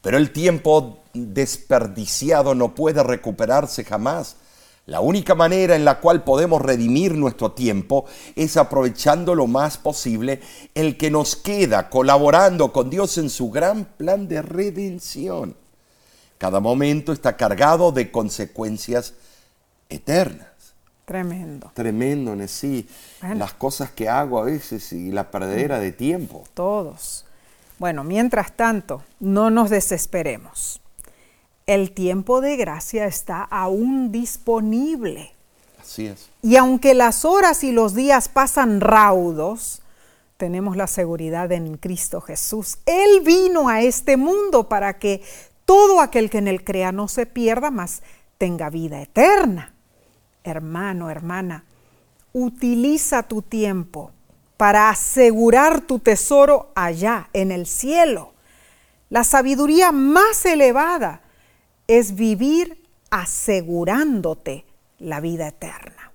[0.00, 4.36] pero el tiempo desperdiciado no puede recuperarse jamás
[4.90, 10.40] la única manera en la cual podemos redimir nuestro tiempo es aprovechando lo más posible
[10.74, 15.54] el que nos queda, colaborando con Dios en su gran plan de redención.
[16.38, 19.14] Cada momento está cargado de consecuencias
[19.88, 20.48] eternas.
[21.04, 21.70] Tremendo.
[21.72, 22.88] Tremendo, sí.
[23.36, 26.42] Las cosas que hago a veces y la perdera de tiempo.
[26.52, 27.26] Todos.
[27.78, 30.79] Bueno, mientras tanto, no nos desesperemos
[31.74, 35.32] el tiempo de gracia está aún disponible.
[35.80, 36.28] Así es.
[36.42, 39.80] Y aunque las horas y los días pasan raudos,
[40.36, 42.78] tenemos la seguridad en Cristo Jesús.
[42.86, 45.22] Él vino a este mundo para que
[45.64, 48.02] todo aquel que en él crea no se pierda, mas
[48.36, 49.72] tenga vida eterna.
[50.42, 51.64] Hermano, hermana,
[52.32, 54.10] utiliza tu tiempo
[54.56, 58.32] para asegurar tu tesoro allá, en el cielo.
[59.08, 61.20] La sabiduría más elevada
[61.90, 64.64] es vivir asegurándote
[65.00, 66.12] la vida eterna.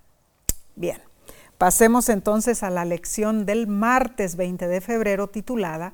[0.74, 1.02] Bien,
[1.58, 5.92] pasemos entonces a la lección del martes 20 de febrero titulada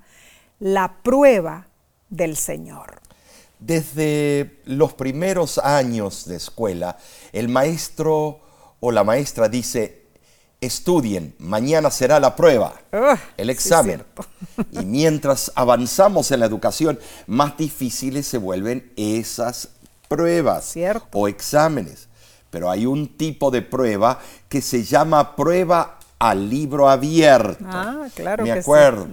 [0.61, 1.67] La prueba
[2.11, 3.01] del Señor.
[3.59, 6.97] Desde los primeros años de escuela,
[7.33, 8.41] el maestro
[8.79, 10.02] o la maestra dice,
[10.63, 14.03] estudien, mañana será la prueba, ah, el examen.
[14.73, 19.69] y mientras avanzamos en la educación, más difíciles se vuelven esas
[20.09, 20.75] pruebas
[21.13, 22.09] o exámenes.
[22.51, 27.65] Pero hay un tipo de prueba que se llama prueba al libro abierto.
[27.67, 28.45] Ah, claro.
[28.45, 29.09] Me acuerdo.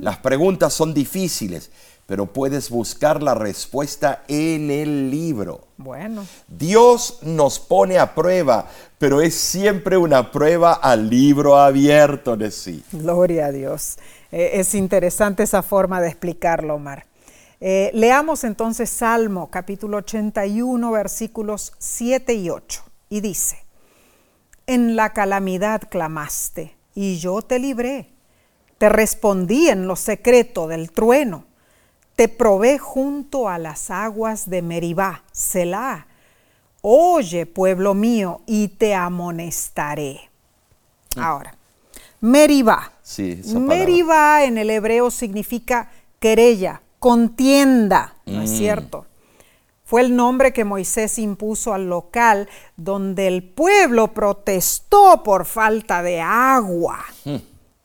[0.00, 1.70] Las preguntas son difíciles,
[2.06, 5.68] pero puedes buscar la respuesta en el libro.
[5.76, 6.26] Bueno.
[6.48, 12.84] Dios nos pone a prueba, pero es siempre una prueba al libro abierto de sí.
[12.92, 13.96] Gloria a Dios.
[14.30, 17.06] Eh, es interesante esa forma de explicarlo, Omar.
[17.60, 23.64] Eh, leamos entonces Salmo capítulo 81 versículos 7 y 8 y dice,
[24.66, 28.10] En la calamidad clamaste y yo te libré,
[28.76, 31.46] te respondí en lo secreto del trueno,
[32.16, 36.06] te probé junto a las aguas de Meribá, Selah.
[36.82, 40.30] Oye, pueblo mío, y te amonestaré.
[41.16, 41.20] Mm.
[41.20, 41.56] Ahora,
[42.20, 42.92] Meribá.
[43.02, 48.56] Sí, Meribá en el hebreo significa querella, contienda, ¿no es mm.
[48.56, 49.06] cierto?
[49.84, 56.20] Fue el nombre que Moisés impuso al local donde el pueblo protestó por falta de
[56.22, 57.04] agua.
[57.24, 57.36] Mm.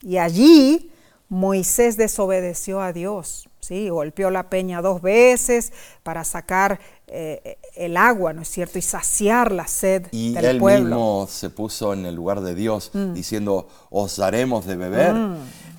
[0.04, 0.92] Y allí
[1.28, 3.90] Moisés desobedeció a Dios, ¿sí?
[3.90, 5.72] golpeó la peña dos veces
[6.04, 8.78] para sacar eh, el agua, ¿no es cierto?
[8.78, 10.96] Y saciar la sed Y del él pueblo.
[10.96, 15.16] mismo se puso en el lugar de Dios diciendo, os daremos de beber.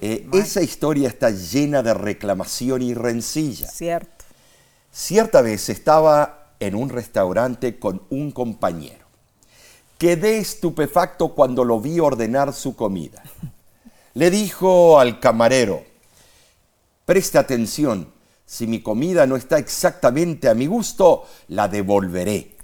[0.01, 3.69] Eh, esa historia está llena de reclamación y rencilla.
[3.69, 4.25] Cierto.
[4.93, 9.07] Cierta vez estaba en un restaurante con un compañero.
[9.99, 13.23] Quedé estupefacto cuando lo vi ordenar su comida.
[14.15, 15.85] Le dijo al camarero,
[17.11, 18.07] preste atención,
[18.47, 22.55] si mi comida no está exactamente a mi gusto, la devolveré.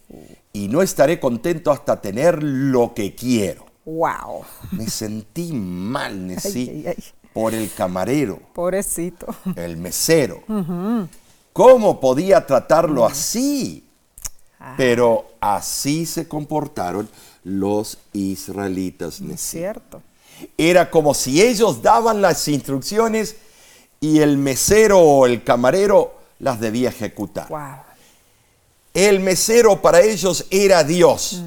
[0.53, 3.67] Y no estaré contento hasta tener lo que quiero.
[3.85, 4.45] Wow.
[4.71, 6.95] Me sentí mal, ay.
[7.33, 9.35] por el camarero Pobrecito.
[9.57, 10.45] el mesero.
[11.53, 13.85] ¿Cómo podía tratarlo así?
[14.77, 17.09] Pero así se comportaron
[17.43, 19.15] los israelitas.
[19.15, 19.59] Es Nesí.
[19.59, 20.03] cierto.
[20.57, 23.35] Era como si ellos daban las instrucciones
[24.07, 27.49] y el mesero o el camarero las debía ejecutar.
[27.49, 27.83] Wow.
[28.95, 31.43] El mesero para ellos era Dios.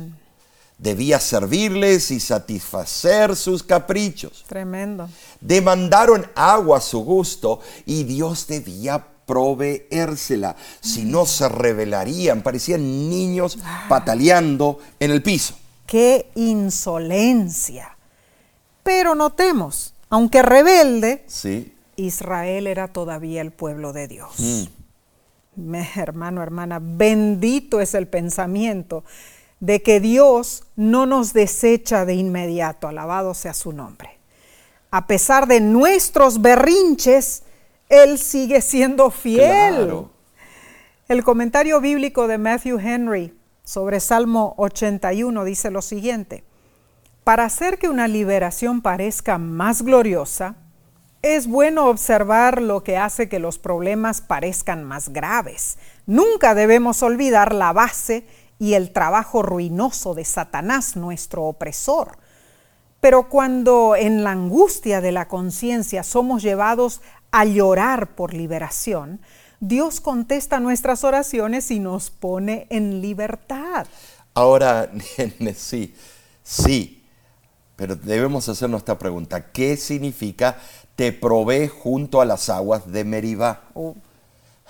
[0.77, 4.43] Debía servirles y satisfacer sus caprichos.
[4.47, 5.09] Tremendo.
[5.39, 10.55] Demandaron agua a su gusto y Dios debía proveérsela.
[10.81, 15.53] Si no se rebelarían, parecían niños pataleando en el piso.
[15.85, 17.95] Qué insolencia.
[18.83, 21.73] Pero notemos, aunque rebelde, Sí.
[21.99, 24.69] Israel era todavía el pueblo de Dios.
[25.55, 29.03] Me- hermano, hermana, bendito es el pensamiento
[29.59, 34.17] de que Dios no nos desecha de inmediato, alabado sea su nombre.
[34.91, 37.43] A pesar de nuestros berrinches,
[37.89, 39.75] Él sigue siendo fiel.
[39.75, 40.11] Claro.
[41.07, 43.33] El comentario bíblico de Matthew Henry
[43.63, 46.43] sobre Salmo 81 dice lo siguiente,
[47.23, 50.55] para hacer que una liberación parezca más gloriosa,
[51.21, 55.77] es bueno observar lo que hace que los problemas parezcan más graves.
[56.05, 58.25] Nunca debemos olvidar la base
[58.57, 62.17] y el trabajo ruinoso de Satanás, nuestro opresor.
[63.01, 67.01] Pero cuando en la angustia de la conciencia somos llevados
[67.31, 69.21] a llorar por liberación,
[69.61, 73.87] Dios contesta nuestras oraciones y nos pone en libertad.
[74.33, 74.89] Ahora,
[75.55, 75.93] sí,
[76.43, 77.03] sí,
[77.75, 79.51] pero debemos hacernos esta pregunta.
[79.51, 80.57] ¿Qué significa
[80.99, 83.61] te probé junto a las aguas de Meribá?
[83.73, 83.95] Oh,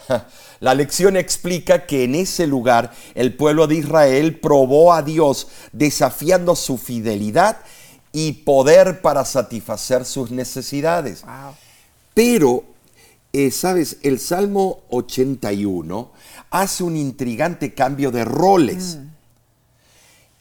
[0.60, 6.56] La lección explica que en ese lugar el pueblo de Israel probó a Dios desafiando
[6.56, 7.58] su fidelidad
[8.12, 11.24] y poder para satisfacer sus necesidades.
[11.24, 11.56] wow.
[12.14, 12.64] Pero,
[13.34, 16.12] eh, sabes, el Salmo 81
[16.52, 19.00] hace un intrigante cambio de roles.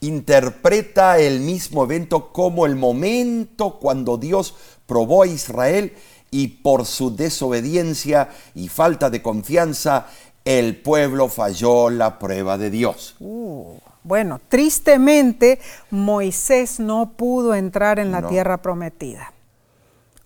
[0.00, 4.54] Interpreta el mismo evento como el momento cuando Dios
[4.88, 5.92] probó a Israel
[6.32, 10.06] y por su desobediencia y falta de confianza,
[10.44, 13.14] el pueblo falló la prueba de Dios.
[13.20, 18.28] Uh, bueno, tristemente Moisés no pudo entrar en la No.
[18.28, 19.32] tierra prometida.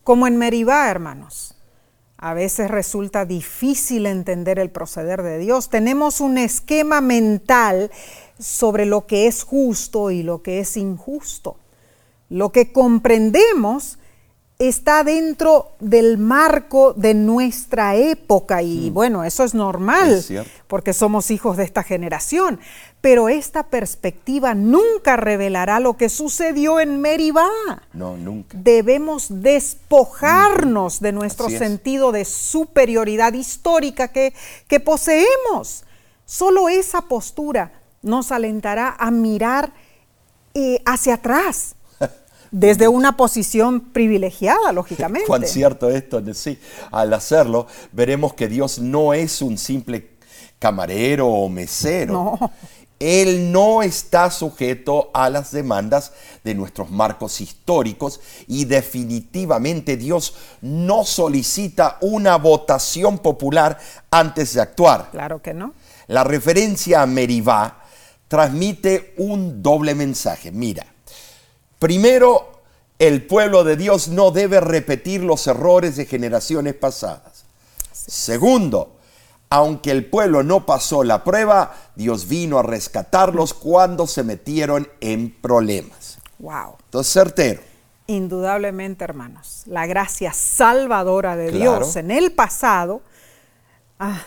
[0.05, 1.55] Como en Meribá, hermanos.
[2.19, 5.71] A veces resulta difícil entender el proceder de Dios.
[5.71, 7.91] Tenemos un esquema mental
[8.39, 11.57] sobre lo que es justo y lo que es injusto.
[12.29, 13.99] Lo que comprendemos
[14.69, 20.33] está dentro del marco de nuestra época y bueno, eso es normal Es
[20.67, 22.61] porque somos hijos de esta generación.
[23.01, 27.51] Pero esta perspectiva nunca revelará lo que sucedió en Meribá.
[27.93, 28.57] No, nunca.
[28.61, 31.59] Debemos despojarnos de nuestro Así es.
[31.59, 34.33] sentido de superioridad histórica que,
[34.69, 35.85] que poseemos.
[36.25, 37.73] Solo esa postura
[38.03, 39.73] nos alentará a mirar
[40.55, 41.75] eh, hacia atrás,
[42.53, 45.27] desde una posición privilegiada, lógicamente.
[45.27, 46.59] Cuán cierto esto, sí.
[46.93, 50.11] Al hacerlo, veremos que Dios no es un simple
[50.59, 52.13] camarero o mesero.
[52.13, 52.53] No.
[53.01, 56.13] Él no está sujeto a las demandas
[56.45, 63.77] de nuestros marcos históricos y definitivamente Dios no solicita una votación popular
[64.09, 65.09] antes de actuar.
[65.11, 65.75] Claro que no.
[66.07, 67.83] La referencia a Meribá
[68.29, 70.53] transmite un doble mensaje.
[70.53, 70.87] Mira,
[71.83, 72.63] primero,
[73.01, 77.45] el pueblo de Dios no debe repetir los errores de generaciones pasadas.
[77.91, 78.99] Segundo,
[79.51, 85.33] aunque el pueblo no pasó la prueba, Dios vino a rescatarlos cuando se metieron en
[85.33, 86.19] problemas.
[86.39, 86.77] Wow.
[86.85, 87.61] Entonces, certero.
[88.07, 91.79] Indudablemente, hermanos, la gracia salvadora de Claro.
[91.79, 93.03] Dios en el pasado
[93.99, 94.23] ah,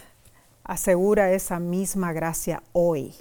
[0.65, 3.15] asegura esa misma gracia hoy.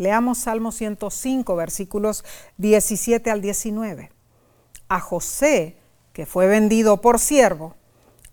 [0.00, 2.24] Leamos Salmo 105, versículos
[2.56, 4.10] 17 al 19.
[4.88, 5.76] A José,
[6.14, 7.74] que fue vendido por siervo,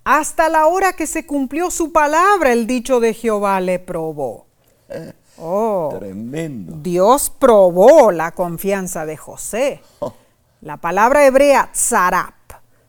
[0.05, 4.45] Hasta la hora que se cumplió su palabra, el dicho de Jehová le probó.
[5.37, 6.77] Oh, Tremendo.
[6.81, 9.81] Dios probó la confianza de José.
[9.99, 10.13] Oh.
[10.61, 12.33] La palabra hebrea tzarap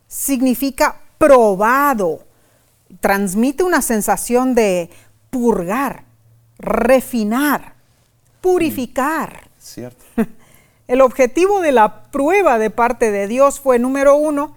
[0.06, 2.20] significa probado.
[3.00, 4.88] Transmite una sensación de
[5.30, 6.04] purgar,
[6.60, 7.77] refinar,
[8.40, 9.48] purificar.
[9.58, 10.04] ¿Cierto?
[10.88, 14.54] El objetivo de la prueba de parte de Dios fue, número uno,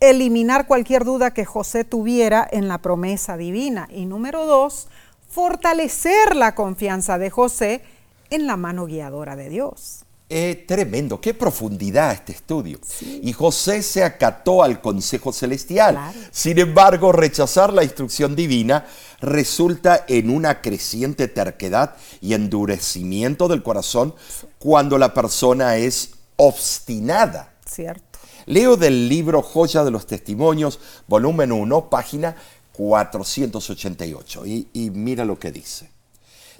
[0.00, 3.88] eliminar cualquier duda que José tuviera en la promesa divina.
[3.90, 4.88] Y número dos,
[5.28, 7.82] fortalecer la confianza de José
[8.30, 10.04] en la mano guiadora de Dios.
[10.30, 12.78] Eh, tremendo, qué profundidad este estudio.
[13.22, 15.94] Y José se acató al consejo celestial.
[15.94, 16.18] Claro.
[16.30, 18.86] Sin embargo, rechazar la instrucción divina
[19.22, 24.14] resulta en una creciente terquedad y endurecimiento del corazón
[24.58, 27.54] cuando la persona es obstinada.
[27.64, 28.18] ¿Cierto?
[28.44, 32.36] Leo del libro Joya de los Testimonios, volumen 1, página
[32.72, 34.44] 488.
[34.46, 35.97] Y, y mira lo que dice.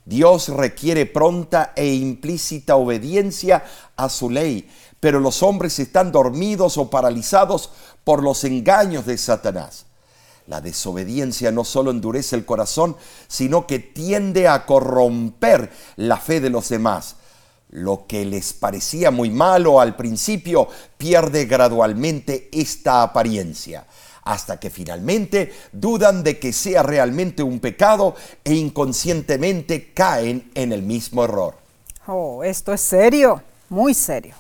[0.09, 3.63] Dios requiere pronta e implícita obediencia
[3.95, 4.67] a su ley,
[5.01, 7.71] pero los hombres están dormidos o paralizados
[8.05, 9.85] por los engaños de Satanás.
[10.47, 12.97] La desobediencia no solo endurece el corazón,
[13.27, 17.17] sino que tiende a corromper la fe de los demás.
[17.69, 23.87] Lo que les parecía muy malo al principio pierde gradualmente esta apariencia,
[24.29, 28.15] hasta que finalmente dudan de que sea realmente un pecado
[28.45, 31.55] e inconscientemente caen en el mismo error.
[32.07, 34.35] Oh, esto es serio, muy serio.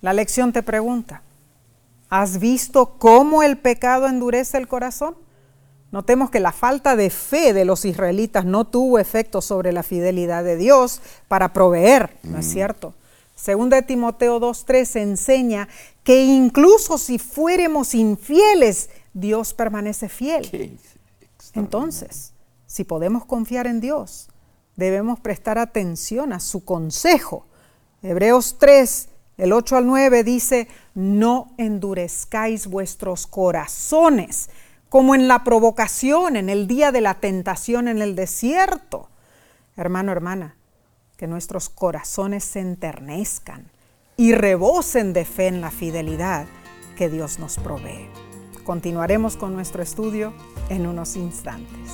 [0.00, 1.22] La lección te pregunta,
[2.10, 5.14] ¿has visto cómo el pecado endurece el corazón?
[5.92, 10.42] Notemos que la falta de fe de los israelitas no tuvo efecto sobre la fidelidad
[10.42, 12.92] de Dios para proveer, ¿no es cierto?
[13.36, 15.68] Segunda de Timoteo 2.3 enseña
[16.06, 20.78] que incluso si fuéramos infieles, Dios permanece fiel.
[21.54, 22.32] Entonces,
[22.64, 24.28] si podemos confiar en Dios,
[24.76, 27.48] debemos prestar atención a su consejo.
[28.04, 34.48] Hebreos 3, el 8 al 9 dice, no endurezcáis vuestros corazones
[34.88, 39.08] como en la provocación, en el día de la tentación en el desierto.
[39.76, 40.54] Hermano, hermana,
[41.16, 43.72] que nuestros corazones se enternezcan
[44.16, 46.46] y rebosen de fe en la fidelidad
[46.96, 48.08] que Dios nos provee.
[48.64, 50.32] Continuaremos con nuestro estudio
[50.70, 51.92] en unos instantes.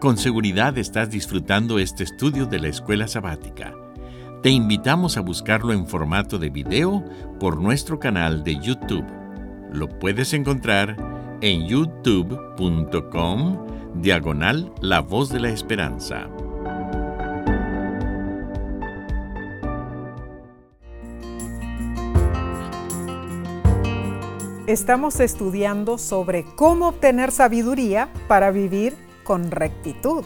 [0.00, 3.74] Con seguridad estás disfrutando este estudio de la escuela sabática.
[4.42, 7.04] Te invitamos a buscarlo en formato de video
[7.40, 9.06] por nuestro canal de YouTube.
[9.72, 10.96] Lo puedes encontrar
[11.40, 12.36] en youtube.com
[14.00, 16.28] diagonal La Voz de la Esperanza.
[24.66, 30.24] Estamos estudiando sobre cómo obtener sabiduría para vivir con rectitud.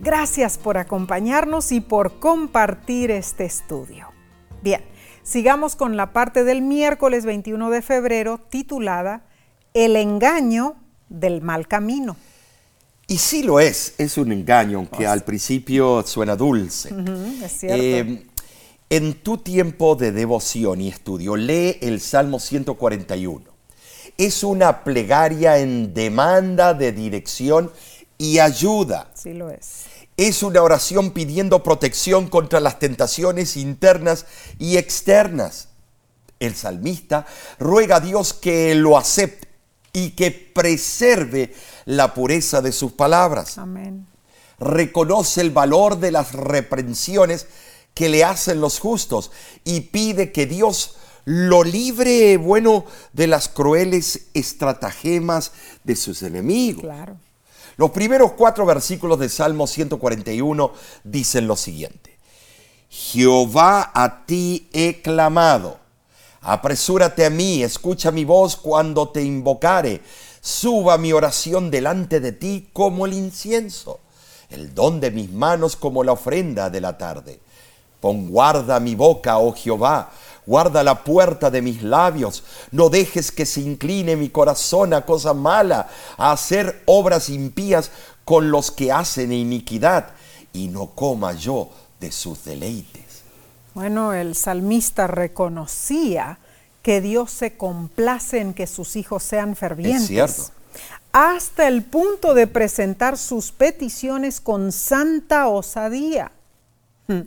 [0.00, 4.08] Gracias por acompañarnos y por compartir este estudio.
[4.62, 4.82] Bien,
[5.22, 9.24] sigamos con la parte del miércoles 21 de febrero titulada
[9.72, 10.76] El engaño
[11.08, 12.16] del mal camino.
[13.06, 16.90] Y sí lo es, es un engaño, aunque al principio suena dulce.
[17.42, 17.82] Es cierto.
[17.82, 18.26] Eh,
[18.90, 23.44] en tu tiempo de devoción y estudio, lee el Salmo 141.
[24.16, 27.72] Es una plegaria en demanda de dirección
[28.16, 29.10] y ayuda.
[29.14, 29.84] sí lo es.
[30.16, 34.26] Es una oración pidiendo protección contra las tentaciones internas
[34.60, 35.68] y externas.
[36.38, 37.26] El salmista
[37.58, 39.48] ruega a Dios que lo acepte
[39.94, 41.54] y que preserve
[41.86, 43.56] la pureza de sus palabras.
[43.56, 44.06] Amén.
[44.58, 47.46] Reconoce el valor de las reprensiones
[47.94, 49.30] que le hacen los justos
[49.64, 55.52] y pide que Dios lo libre, bueno, de las crueles estratagemas
[55.84, 56.82] de sus enemigos.
[56.82, 57.16] Claro.
[57.76, 60.72] Los primeros cuatro versículos de Salmo 141
[61.04, 62.18] dicen lo siguiente.
[62.88, 65.83] Jehová a ti he clamado.
[66.44, 70.02] Apresúrate a mí, escucha mi voz cuando te invocare.
[70.42, 74.00] Suba mi oración delante de ti como el incienso,
[74.50, 77.40] el don de mis manos como la ofrenda de la tarde.
[77.98, 80.10] Pon guarda mi boca, oh Jehová,
[80.44, 82.44] guarda la puerta de mis labios.
[82.70, 85.88] No dejes que se incline mi corazón a cosa mala,
[86.18, 87.90] a hacer obras impías
[88.26, 90.10] con los que hacen iniquidad,
[90.52, 93.03] y no coma yo de sus deleites.
[93.74, 96.38] Bueno, el salmista reconocía
[96.82, 100.06] que Dios se complace en que sus hijos sean fervientes.
[100.06, 100.52] cierto.
[101.12, 106.30] Hasta el punto de presentar sus peticiones con santa osadía.
[107.08, 107.22] Hmm.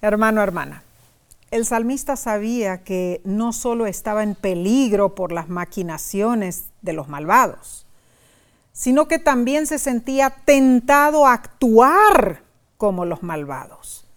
[0.00, 0.82] Hermano, hermana,
[1.50, 7.86] El salmista sabía que no solo estaba en peligro por las maquinaciones de los malvados,
[8.72, 12.42] sino que también se sentía tentado a actuar
[12.76, 14.07] como los malvados.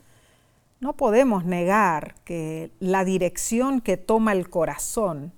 [0.81, 5.31] No podemos negar que la dirección que toma el corazón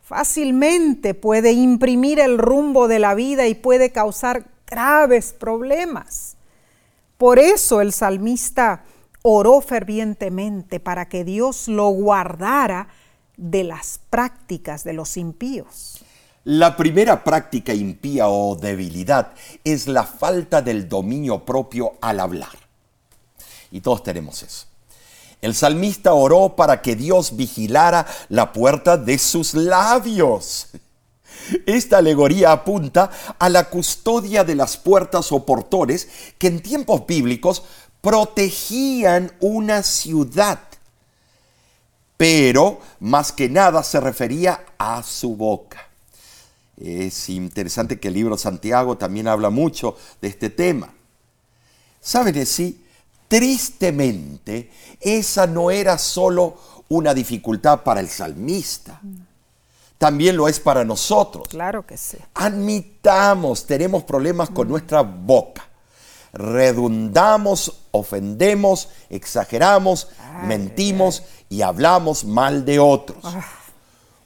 [0.00, 6.36] fácilmente puede imprimir el rumbo de la vida y puede causar graves problemas.
[7.18, 8.84] Por eso el salmista
[9.22, 12.86] oró fervientemente para que Dios lo guardara
[13.36, 16.04] de las prácticas de los impíos.
[16.44, 19.32] La primera práctica impía o debilidad
[19.64, 22.63] es la falta del dominio propio al hablar.
[23.74, 24.66] Y todos tenemos eso.
[25.42, 30.68] El salmista oró para que Dios vigilara la puerta de sus labios.
[31.66, 36.08] Esta alegoría apunta a la custodia de las puertas o portones
[36.38, 37.64] que en tiempos bíblicos
[38.00, 40.60] protegían una ciudad,
[42.16, 45.88] pero más que nada se refería a su boca.
[46.80, 50.94] Es interesante que el libro Santiago también habla mucho de este tema.
[52.00, 52.83] ¿Saben sí?
[53.28, 54.70] Tristemente,
[55.00, 56.56] esa no era solo
[56.88, 59.00] una dificultad para el salmista.
[59.98, 61.48] También lo es para nosotros.
[61.48, 62.18] Claro que sí.
[62.34, 65.68] Admitamos, tenemos problemas con nuestra boca.
[66.32, 70.08] Redundamos, ofendemos, exageramos,
[70.44, 73.18] mentimos y hablamos mal de otros.
[73.22, 73.44] Ah.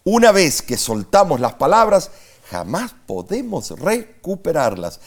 [0.05, 2.11] Una vez que soltamos las palabras,
[2.51, 5.01] jamás podemos recuperarlas.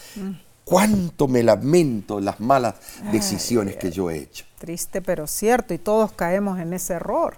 [0.72, 2.74] Cuánto me lamento las malas
[3.12, 4.44] decisiones que yo he hecho.
[4.58, 7.36] Triste pero cierto, y todos caemos en ese error.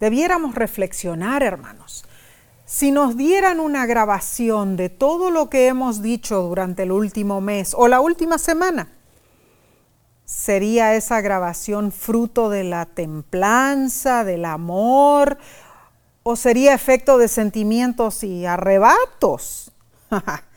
[0.00, 2.04] Debiéramos reflexionar, hermanos.
[2.64, 7.74] Si nos dieran una grabación de todo lo que hemos dicho durante el último mes
[7.76, 8.88] o la última semana,
[10.24, 15.38] ¿sería esa grabación fruto de la templanza, del amor
[16.26, 19.70] ¿O sería efecto de sentimientos y arrebatos?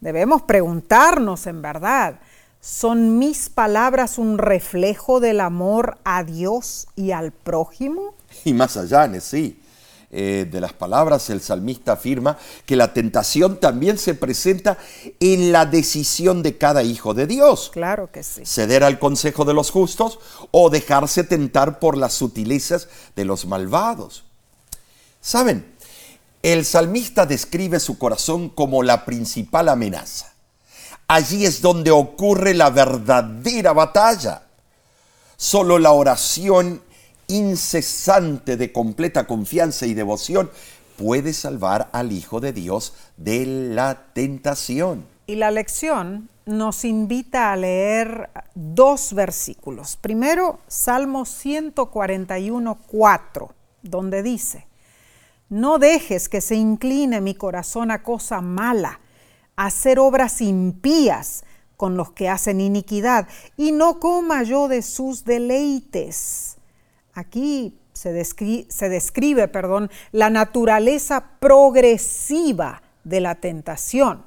[0.00, 2.20] Debemos preguntarnos en verdad,
[2.60, 8.14] ¿son mis palabras un reflejo del amor a Dios y al prójimo?
[8.44, 9.60] Y más allá, sí.
[10.12, 12.36] Eh, de las palabras, el salmista afirma
[12.66, 14.76] que la tentación también se presenta
[15.20, 17.70] en la decisión de cada hijo de Dios.
[17.72, 18.42] Claro que sí.
[18.44, 20.18] Ceder al consejo de los justos
[20.50, 24.24] o dejarse tentar por las sutilezas de los malvados.
[25.20, 25.64] Saben,
[26.42, 30.32] el salmista describe su corazón como la principal amenaza.
[31.06, 34.42] Allí es donde ocurre la verdadera batalla.
[35.36, 36.82] Solo la oración
[37.26, 40.50] incesante de completa confianza y devoción
[40.96, 45.06] puede salvar al Hijo de Dios de la tentación.
[45.26, 49.96] Y la lección nos invita a leer dos versículos.
[49.96, 54.66] Primero, Salmo 141, 4, donde dice,
[55.50, 59.00] no dejes que se incline mi corazón a cosa mala,
[59.56, 61.44] a hacer obras impías
[61.76, 66.56] con los que hacen iniquidad, y no coma yo de sus deleites.
[67.14, 74.24] Aquí se se describe perdón, la naturaleza progresiva de la tentación.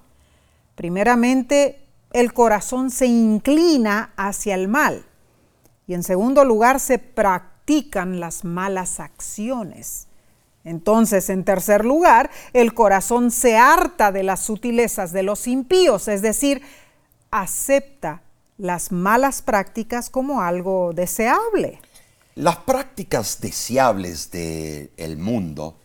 [0.76, 5.06] Primeramente, el corazón se inclina hacia el mal
[5.88, 10.08] y en segundo lugar se practican las malas acciones.
[10.64, 16.22] Entonces, en tercer lugar, el corazón se harta de las sutilezas de los impíos, es
[16.22, 16.62] decir,
[17.32, 18.22] acepta
[18.58, 21.80] las malas prácticas como algo deseable.
[22.36, 25.78] Las prácticas deseables del mundo,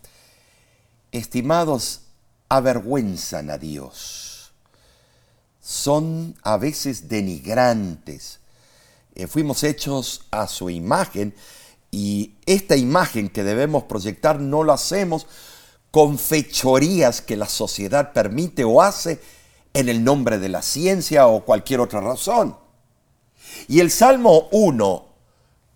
[1.11, 2.03] estimados,
[2.49, 4.53] avergüenzan a Dios.
[5.61, 8.41] Son a veces denigrantes.
[9.15, 11.35] Eh, fuimos hechos a su imagen
[11.91, 15.27] y esta imagen que debemos proyectar no lo hacemos
[15.91, 19.21] con fechorías que la sociedad permite o hace
[19.73, 22.57] en el nombre de la ciencia o cualquier otra razón.
[23.69, 25.07] Y el Salmo 1,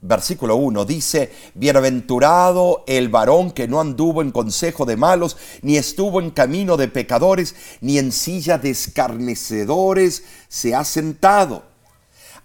[0.02, 6.20] versículo 1 dice, Bienaventurado el varón que no anduvo en consejo de malos, ni estuvo
[6.20, 11.71] en camino de pecadores, ni en silla de escarnecedores se ha sentado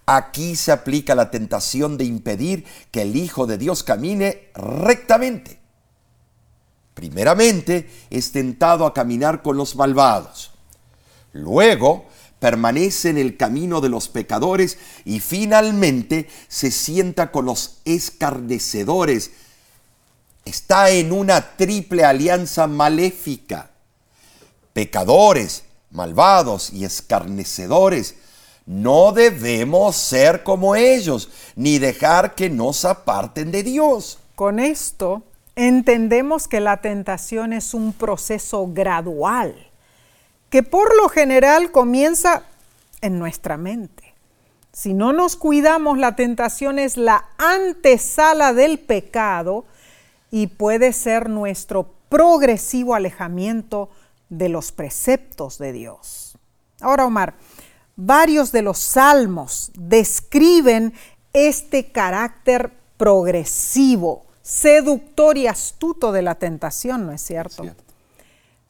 [0.09, 5.59] Aquí se aplica la tentación de impedir que el Hijo de Dios camine rectamente.
[6.93, 10.53] Primeramente es tentado a caminar con los malvados.
[11.33, 12.05] Luego
[12.39, 19.31] permanece en el camino de los pecadores y finalmente se sienta con los escarnecedores.
[20.45, 23.71] Está en una triple alianza maléfica.
[24.71, 28.15] Pecadores, malvados y escarnecedores
[28.67, 34.19] No debemos ser como ellos, ni dejar que nos aparten de Dios.
[34.35, 35.23] Con esto
[35.55, 39.55] entendemos que la tentación es un proceso gradual,
[40.49, 42.43] que por lo general comienza
[42.99, 44.13] en nuestra mente.
[44.73, 49.63] Si no nos cuidamos, la tentación es la antesala del pecado
[50.29, 53.89] y puede ser nuestro progresivo alejamiento
[54.29, 56.37] de los preceptos de Dios.
[56.81, 57.33] Ahora, Omar,
[57.97, 60.93] varios de los salmos describen
[61.33, 67.65] este carácter progresivo, seductor y astuto de la tentación, ¿no es cierto?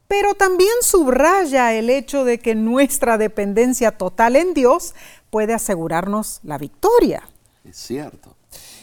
[0.07, 4.95] Pero también subraya el hecho de que nuestra dependencia total en Dios
[5.29, 7.27] puede asegurarnos la victoria.
[7.63, 8.35] Es cierto.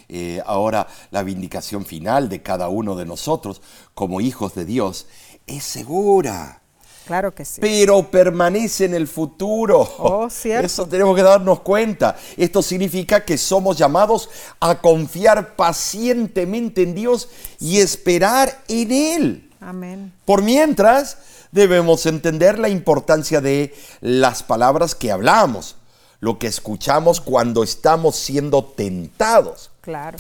[0.09, 3.63] Eh, ahora, la vindicación final de cada uno de nosotros
[3.95, 5.07] como hijos de Dios
[5.47, 6.61] es segura.
[7.07, 7.61] Claro que sí.
[7.61, 9.81] Pero permanece en el futuro.
[9.99, 10.67] Oh, cierto.
[10.67, 12.17] Eso tenemos que darnos cuenta.
[12.37, 14.31] Esto significa que somos llamados
[14.61, 17.29] a confiar pacientemente en Dios
[17.61, 19.51] y esperar en Él.
[19.61, 20.13] Amén.
[20.25, 21.19] Por mientras,
[21.53, 25.77] debemos entender la importancia de las palabras que hablamos,
[26.21, 29.71] lo que escuchamos cuando estamos siendo tentados.
[29.81, 30.19] Claro.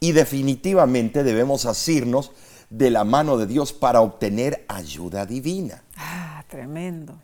[0.00, 2.32] Y definitivamente debemos asirnos
[2.68, 5.82] de la mano de Dios para obtener ayuda divina.
[5.96, 7.18] Ah, tremendo.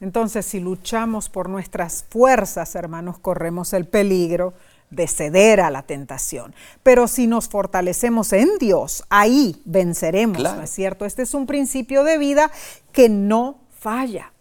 [0.00, 4.52] Entonces, si luchamos por nuestras fuerzas, hermanos, corremos el peligro
[4.90, 6.54] de ceder a la tentación.
[6.82, 11.04] Pero si nos fortalecemos en Dios, ahí venceremos, ¿no es cierto?
[11.04, 12.50] Este es un principio de vida
[12.92, 14.32] que no falla.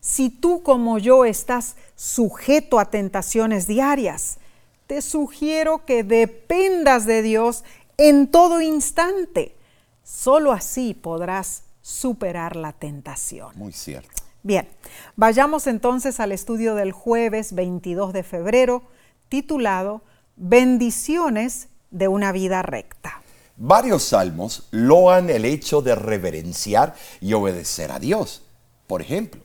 [0.00, 4.38] Si tú como yo estás sujeto a tentaciones diarias,
[4.86, 7.64] te sugiero que dependas de Dios
[7.96, 9.56] en todo instante.
[10.04, 13.52] Solo así podrás superar la tentación.
[13.56, 14.10] Muy cierto.
[14.42, 14.68] Bien,
[15.16, 18.82] vayamos entonces al estudio del jueves 22 de febrero,
[19.28, 20.02] titulado
[20.36, 23.22] Bendiciones de una vida recta.
[23.56, 28.42] Varios salmos loan el hecho de reverenciar y obedecer a Dios.
[28.86, 29.40] Por ejemplo,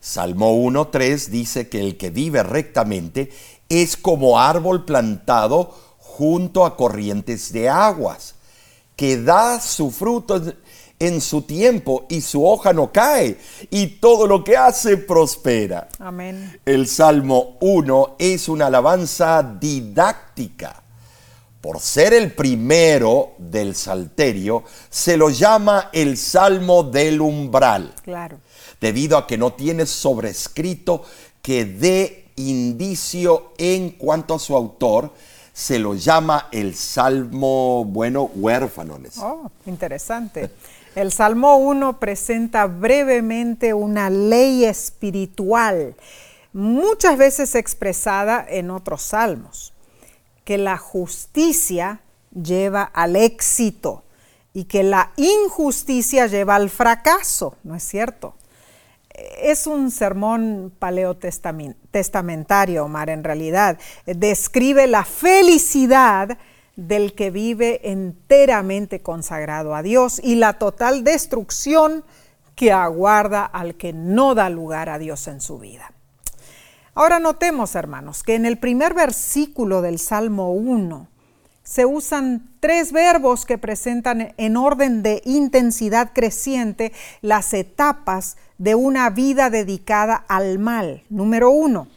[0.00, 3.30] Salmo 1.3 dice que el que vive rectamente
[3.68, 8.34] es como árbol plantado junto a corrientes de aguas
[8.98, 10.42] que da su fruto
[10.98, 13.38] en su tiempo y su hoja no cae
[13.70, 15.88] y todo lo que hace prospera.
[15.98, 16.60] Amén.
[16.64, 20.82] El Salmo 1 es una alabanza didáctica.
[21.60, 27.94] Por ser el primero del Salterio, se lo llama el Salmo del umbral.
[28.04, 28.38] Claro.
[28.80, 31.02] Debido a que no tiene sobrescrito
[31.42, 35.12] que dé indicio en cuanto a su autor,
[35.52, 39.18] se lo llama el Salmo, bueno, huérfanones.
[39.18, 40.50] Oh, interesante.
[40.98, 45.94] El Salmo 1 presenta brevemente una ley espiritual,
[46.52, 49.72] muchas veces expresada en otros salmos,
[50.44, 52.00] que la justicia
[52.32, 54.02] lleva al éxito
[54.52, 58.34] y que la injusticia lleva al fracaso, ¿no es cierto?
[59.40, 63.76] es un sermón paleotestamentario, Omar, en realidad.
[64.06, 66.38] Describe la felicidad
[66.78, 72.04] del que vive enteramente consagrado a Dios y la total destrucción
[72.54, 75.92] que aguarda al que no da lugar a Dios en su vida.
[76.94, 81.08] Ahora notemos, hermanos, que en el primer versículo del Salmo 1
[81.64, 89.10] se usan tres verbos que presentan en orden de intensidad creciente las etapas de una
[89.10, 91.02] vida dedicada al mal.
[91.10, 91.88] Número uno,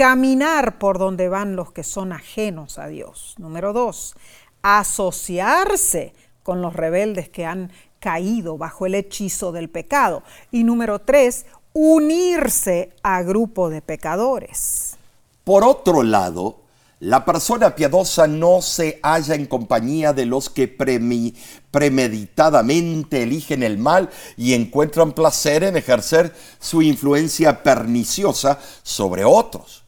[0.00, 3.34] caminar por donde van los que son ajenos a Dios.
[3.36, 4.14] Número dos,
[4.62, 10.22] asociarse con los rebeldes que han caído bajo el hechizo del pecado.
[10.50, 11.44] Y número tres,
[11.74, 14.96] unirse a grupo de pecadores.
[15.44, 16.60] Por otro lado,
[17.00, 24.08] la persona piadosa no se halla en compañía de los que premeditadamente eligen el mal
[24.38, 29.80] y encuentran placer en ejercer su influencia perniciosa sobre otros.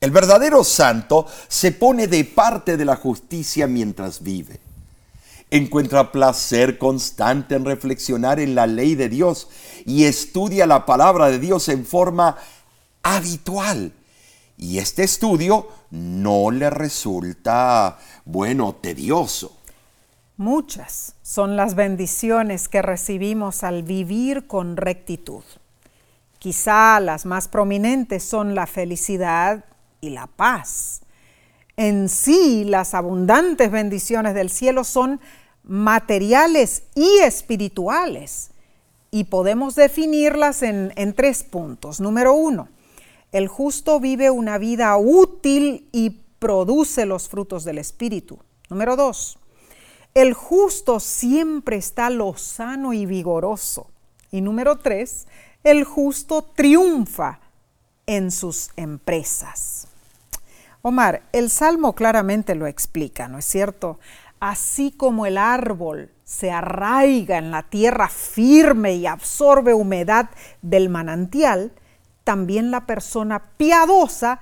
[0.00, 4.58] El verdadero santo se pone de parte de la justicia mientras vive.
[5.50, 9.48] Encuentra placer constante en reflexionar en la ley de Dios
[9.84, 12.36] y estudia la palabra de Dios en forma
[13.02, 13.92] habitual
[14.60, 19.56] y este estudio no le resulta, bueno, tedioso.
[20.36, 25.44] Muchas son las bendiciones que recibimos al vivir con rectitud.
[26.38, 29.64] Quizá las más prominentes son la felicidad
[30.00, 31.02] y la paz.
[31.76, 35.20] En sí, las abundantes bendiciones del cielo son
[35.62, 38.50] materiales y espirituales
[39.10, 42.00] y podemos definirlas en, en tres puntos.
[42.00, 42.68] Número uno,
[43.32, 48.40] El justo vive una vida útil y produce los frutos del Espíritu.
[48.68, 49.38] Número dos,
[50.14, 53.88] el justo siempre está lozano y vigoroso.
[54.32, 55.26] Y número tres,
[55.62, 57.40] el justo triunfa
[58.06, 59.69] en sus empresas.
[60.82, 63.98] Omar, el Salmo claramente lo explica, ¿no es cierto?
[64.40, 70.30] Así como el árbol se arraiga en la tierra firme y absorbe humedad
[70.62, 71.72] del manantial,
[72.24, 74.40] también la persona piadosa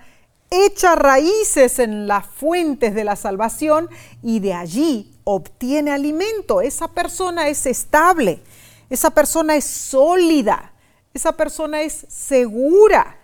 [0.51, 3.89] echa raíces en las fuentes de la salvación
[4.23, 6.61] y de allí obtiene alimento.
[6.61, 8.43] Esa persona es estable,
[8.89, 10.73] esa persona es sólida,
[11.13, 13.18] esa persona es segura.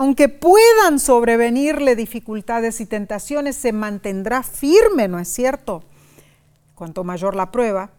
[0.00, 5.82] Aunque puedan sobrevenirle dificultades y tentaciones, se mantendrá firme, ¿no es cierto?
[6.74, 7.90] Cuanto mayor la prueba,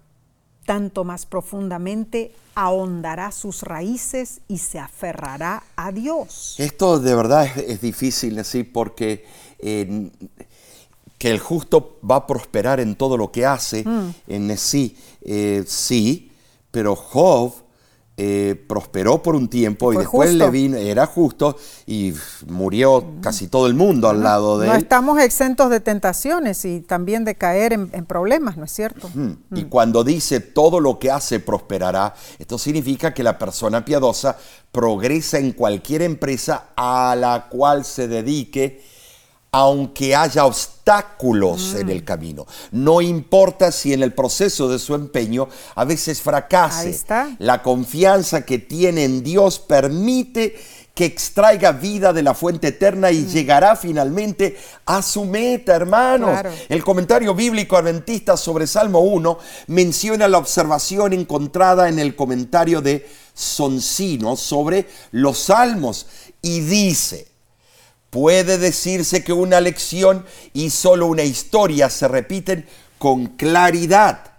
[0.66, 6.56] tanto más profundamente ahondará sus raíces y se aferrará a Dios.
[6.58, 9.24] Esto de verdad es, difícil decir porque
[9.60, 10.10] eh,
[11.20, 14.16] que el justo va a prosperar en todo lo que hace, mm.
[14.26, 16.32] en sí, eh, sí,
[16.72, 17.54] pero Job
[18.24, 21.58] eh, prosperó por un tiempo y después le vino, era justo
[21.88, 22.14] y
[22.46, 24.74] murió casi todo el mundo al lado de él.
[24.74, 29.10] No estamos exentos de tentaciones y también de caer en, problemas, ¿no es cierto?
[29.56, 29.70] Y mm.
[29.70, 34.38] cuando dice todo lo que hace prosperará, esto significa que la persona piadosa
[34.72, 38.84] progresa en cualquier empresa a la cual se dedique
[39.54, 42.06] aunque haya obstáculos en el mm.
[42.06, 42.48] camino.
[42.72, 47.00] No importa si en el proceso de su empeño a veces fracase.
[47.40, 50.56] La confianza que tiene en Dios permite
[50.94, 53.28] que extraiga vida de la fuente eterna y mm.
[53.28, 56.40] llegará finalmente a su meta, hermanos.
[56.70, 59.38] El comentario bíblico adventista sobre Salmo 1
[59.68, 66.08] menciona la observación encontrada en el comentario de Soncino sobre los salmos
[66.42, 67.31] y dice,
[68.12, 72.68] Puede decirse que una lección y solo una historia se repiten
[73.00, 74.34] con claridad,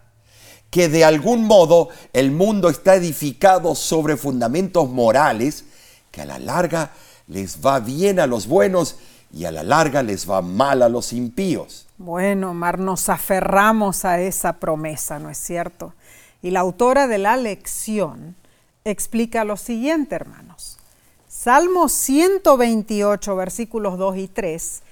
[0.70, 5.64] que de algún modo el mundo está edificado sobre fundamentos morales
[6.10, 6.92] que a la larga
[7.26, 8.96] les va bien a los buenos
[9.32, 11.86] y a la larga les va mal a los impíos.
[11.96, 15.94] Bueno, Mar, nos aferramos a esa promesa, ¿no es cierto?
[16.42, 18.36] Y la autora de la lección
[18.84, 20.71] explica lo siguiente, hermanos.
[21.43, 24.82] Salmo 128, versículos 2 y 3,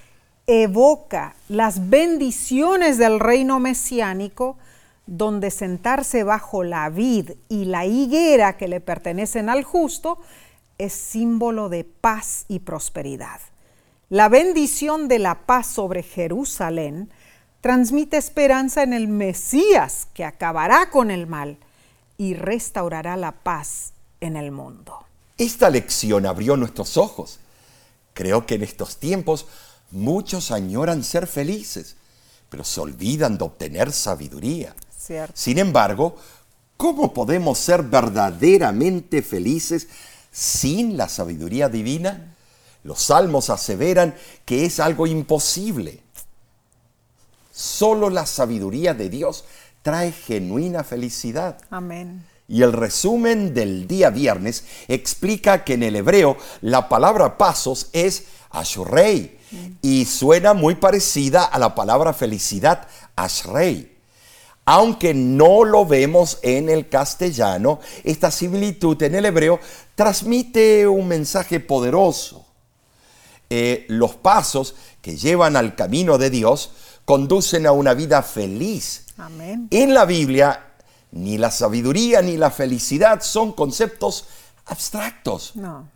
[0.48, 4.59] evoca las bendiciones del reino mesiánico,
[5.07, 10.18] donde sentarse bajo la vid y la higuera que le pertenecen al justo
[10.76, 13.38] es símbolo de paz y prosperidad.
[14.09, 17.12] La bendición de la paz sobre Jerusalén
[17.61, 21.59] transmite esperanza en el Mesías que acabará con el mal
[22.18, 25.05] y restaurará la paz en el mundo.
[25.41, 27.38] Esta lección abrió nuestros ojos.
[28.12, 29.47] Creo que en estos tiempos
[29.91, 31.97] muchos añoran ser felices,
[32.51, 34.76] pero se olvidan de obtener sabiduría.
[35.32, 36.16] Sin embargo,
[36.76, 39.88] ¿cómo podemos ser verdaderamente felices
[40.30, 42.36] sin la sabiduría divina?
[42.84, 44.14] Los salmos aseveran
[44.45, 46.03] que es algo imposible.
[47.51, 49.47] Solo la sabiduría de Dios
[49.80, 51.57] trae genuina felicidad.
[51.70, 52.26] Amén.
[52.51, 58.24] Y el resumen del día viernes explica que en el hebreo la palabra pasos es
[58.51, 59.38] ashrei
[59.82, 63.96] y suena muy parecida a la palabra felicidad, ashrei.
[64.64, 69.61] Aunque no lo vemos en el castellano, esta similitud en el hebreo
[69.94, 72.46] transmite un mensaje poderoso.
[73.48, 76.72] Eh, los pasos que llevan al camino de Dios
[77.05, 79.07] conducen a una vida feliz.
[79.18, 79.68] Amén.
[79.70, 80.69] En la Biblia
[81.12, 84.26] ni la sabiduría ni la felicidad son conceptos
[84.66, 85.56] abstractos.
[85.56, 85.88] No.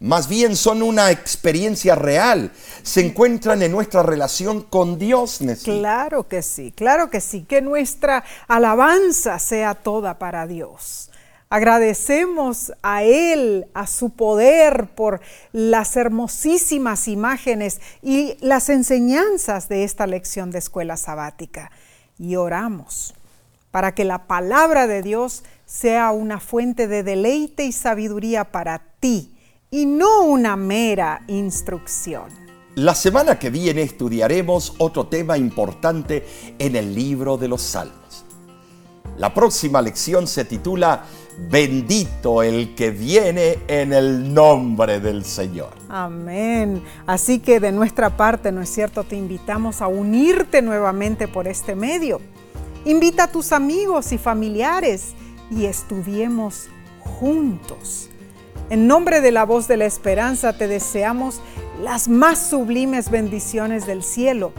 [0.00, 2.52] Más bien son una experiencia real.
[2.82, 5.40] Se encuentran en nuestra relación con Dios.
[5.62, 7.44] Claro que sí, claro que sí.
[7.44, 11.10] Que nuestra alabanza sea toda para Dios.
[11.50, 15.20] Agradecemos a Él, a su poder por
[15.52, 21.72] las hermosísimas imágenes y las enseñanzas de esta lección de escuela sabática.
[22.18, 23.14] Y oramos
[23.70, 29.32] para que la palabra de Dios sea una fuente de deleite y sabiduría para ti
[29.70, 32.24] y no una mera instrucción.
[32.74, 36.26] La semana que viene estudiaremos otro tema importante
[36.58, 38.24] en el libro de los Salmos.
[39.16, 41.04] La próxima lección se titula
[41.50, 45.70] Bendito el que viene en el nombre del Señor.
[45.88, 46.82] Amén.
[47.06, 49.04] Así que de nuestra parte, ¿no es cierto?
[49.04, 52.20] Te invitamos a unirte nuevamente por este medio
[52.84, 55.12] Invita a tus amigos y familiares
[55.50, 56.68] y estudiemos
[57.00, 58.08] juntos.
[58.70, 61.42] En nombre de la voz de la esperanza te deseamos
[61.82, 64.52] las más sublimes bendiciones del cielo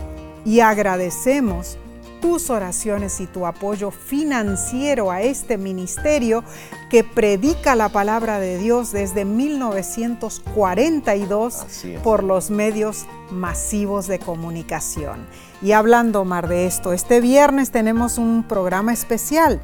[0.46, 1.80] y agradecemos
[2.22, 6.44] tus oraciones y tu apoyo financiero a este ministerio
[6.92, 11.66] que predica la palabra de Dios desde 1942
[12.04, 15.26] por los medios masivos de comunicación.
[15.62, 19.62] Y hablando, Mar, de esto, este viernes tenemos un programa especial,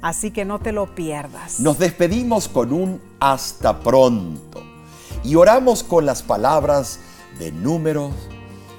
[0.00, 1.58] así que no te lo pierdas.
[1.58, 4.62] Nos despedimos con un hasta pronto
[5.24, 7.00] y oramos con las palabras
[7.40, 8.12] de Números,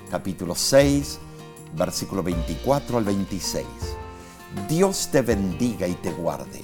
[0.09, 1.19] capítulo 6,
[1.75, 3.65] versículo 24 al 26.
[4.69, 6.61] Dios te bendiga y te guarde.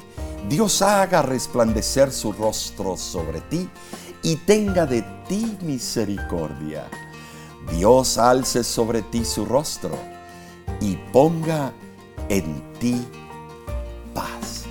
[0.48, 3.70] Dios haga resplandecer su rostro sobre ti
[4.22, 6.86] y tenga de ti misericordia.
[7.72, 9.98] Dios alce sobre ti su rostro
[10.82, 11.74] y ponga
[12.30, 13.06] en ti
[14.14, 14.63] paz.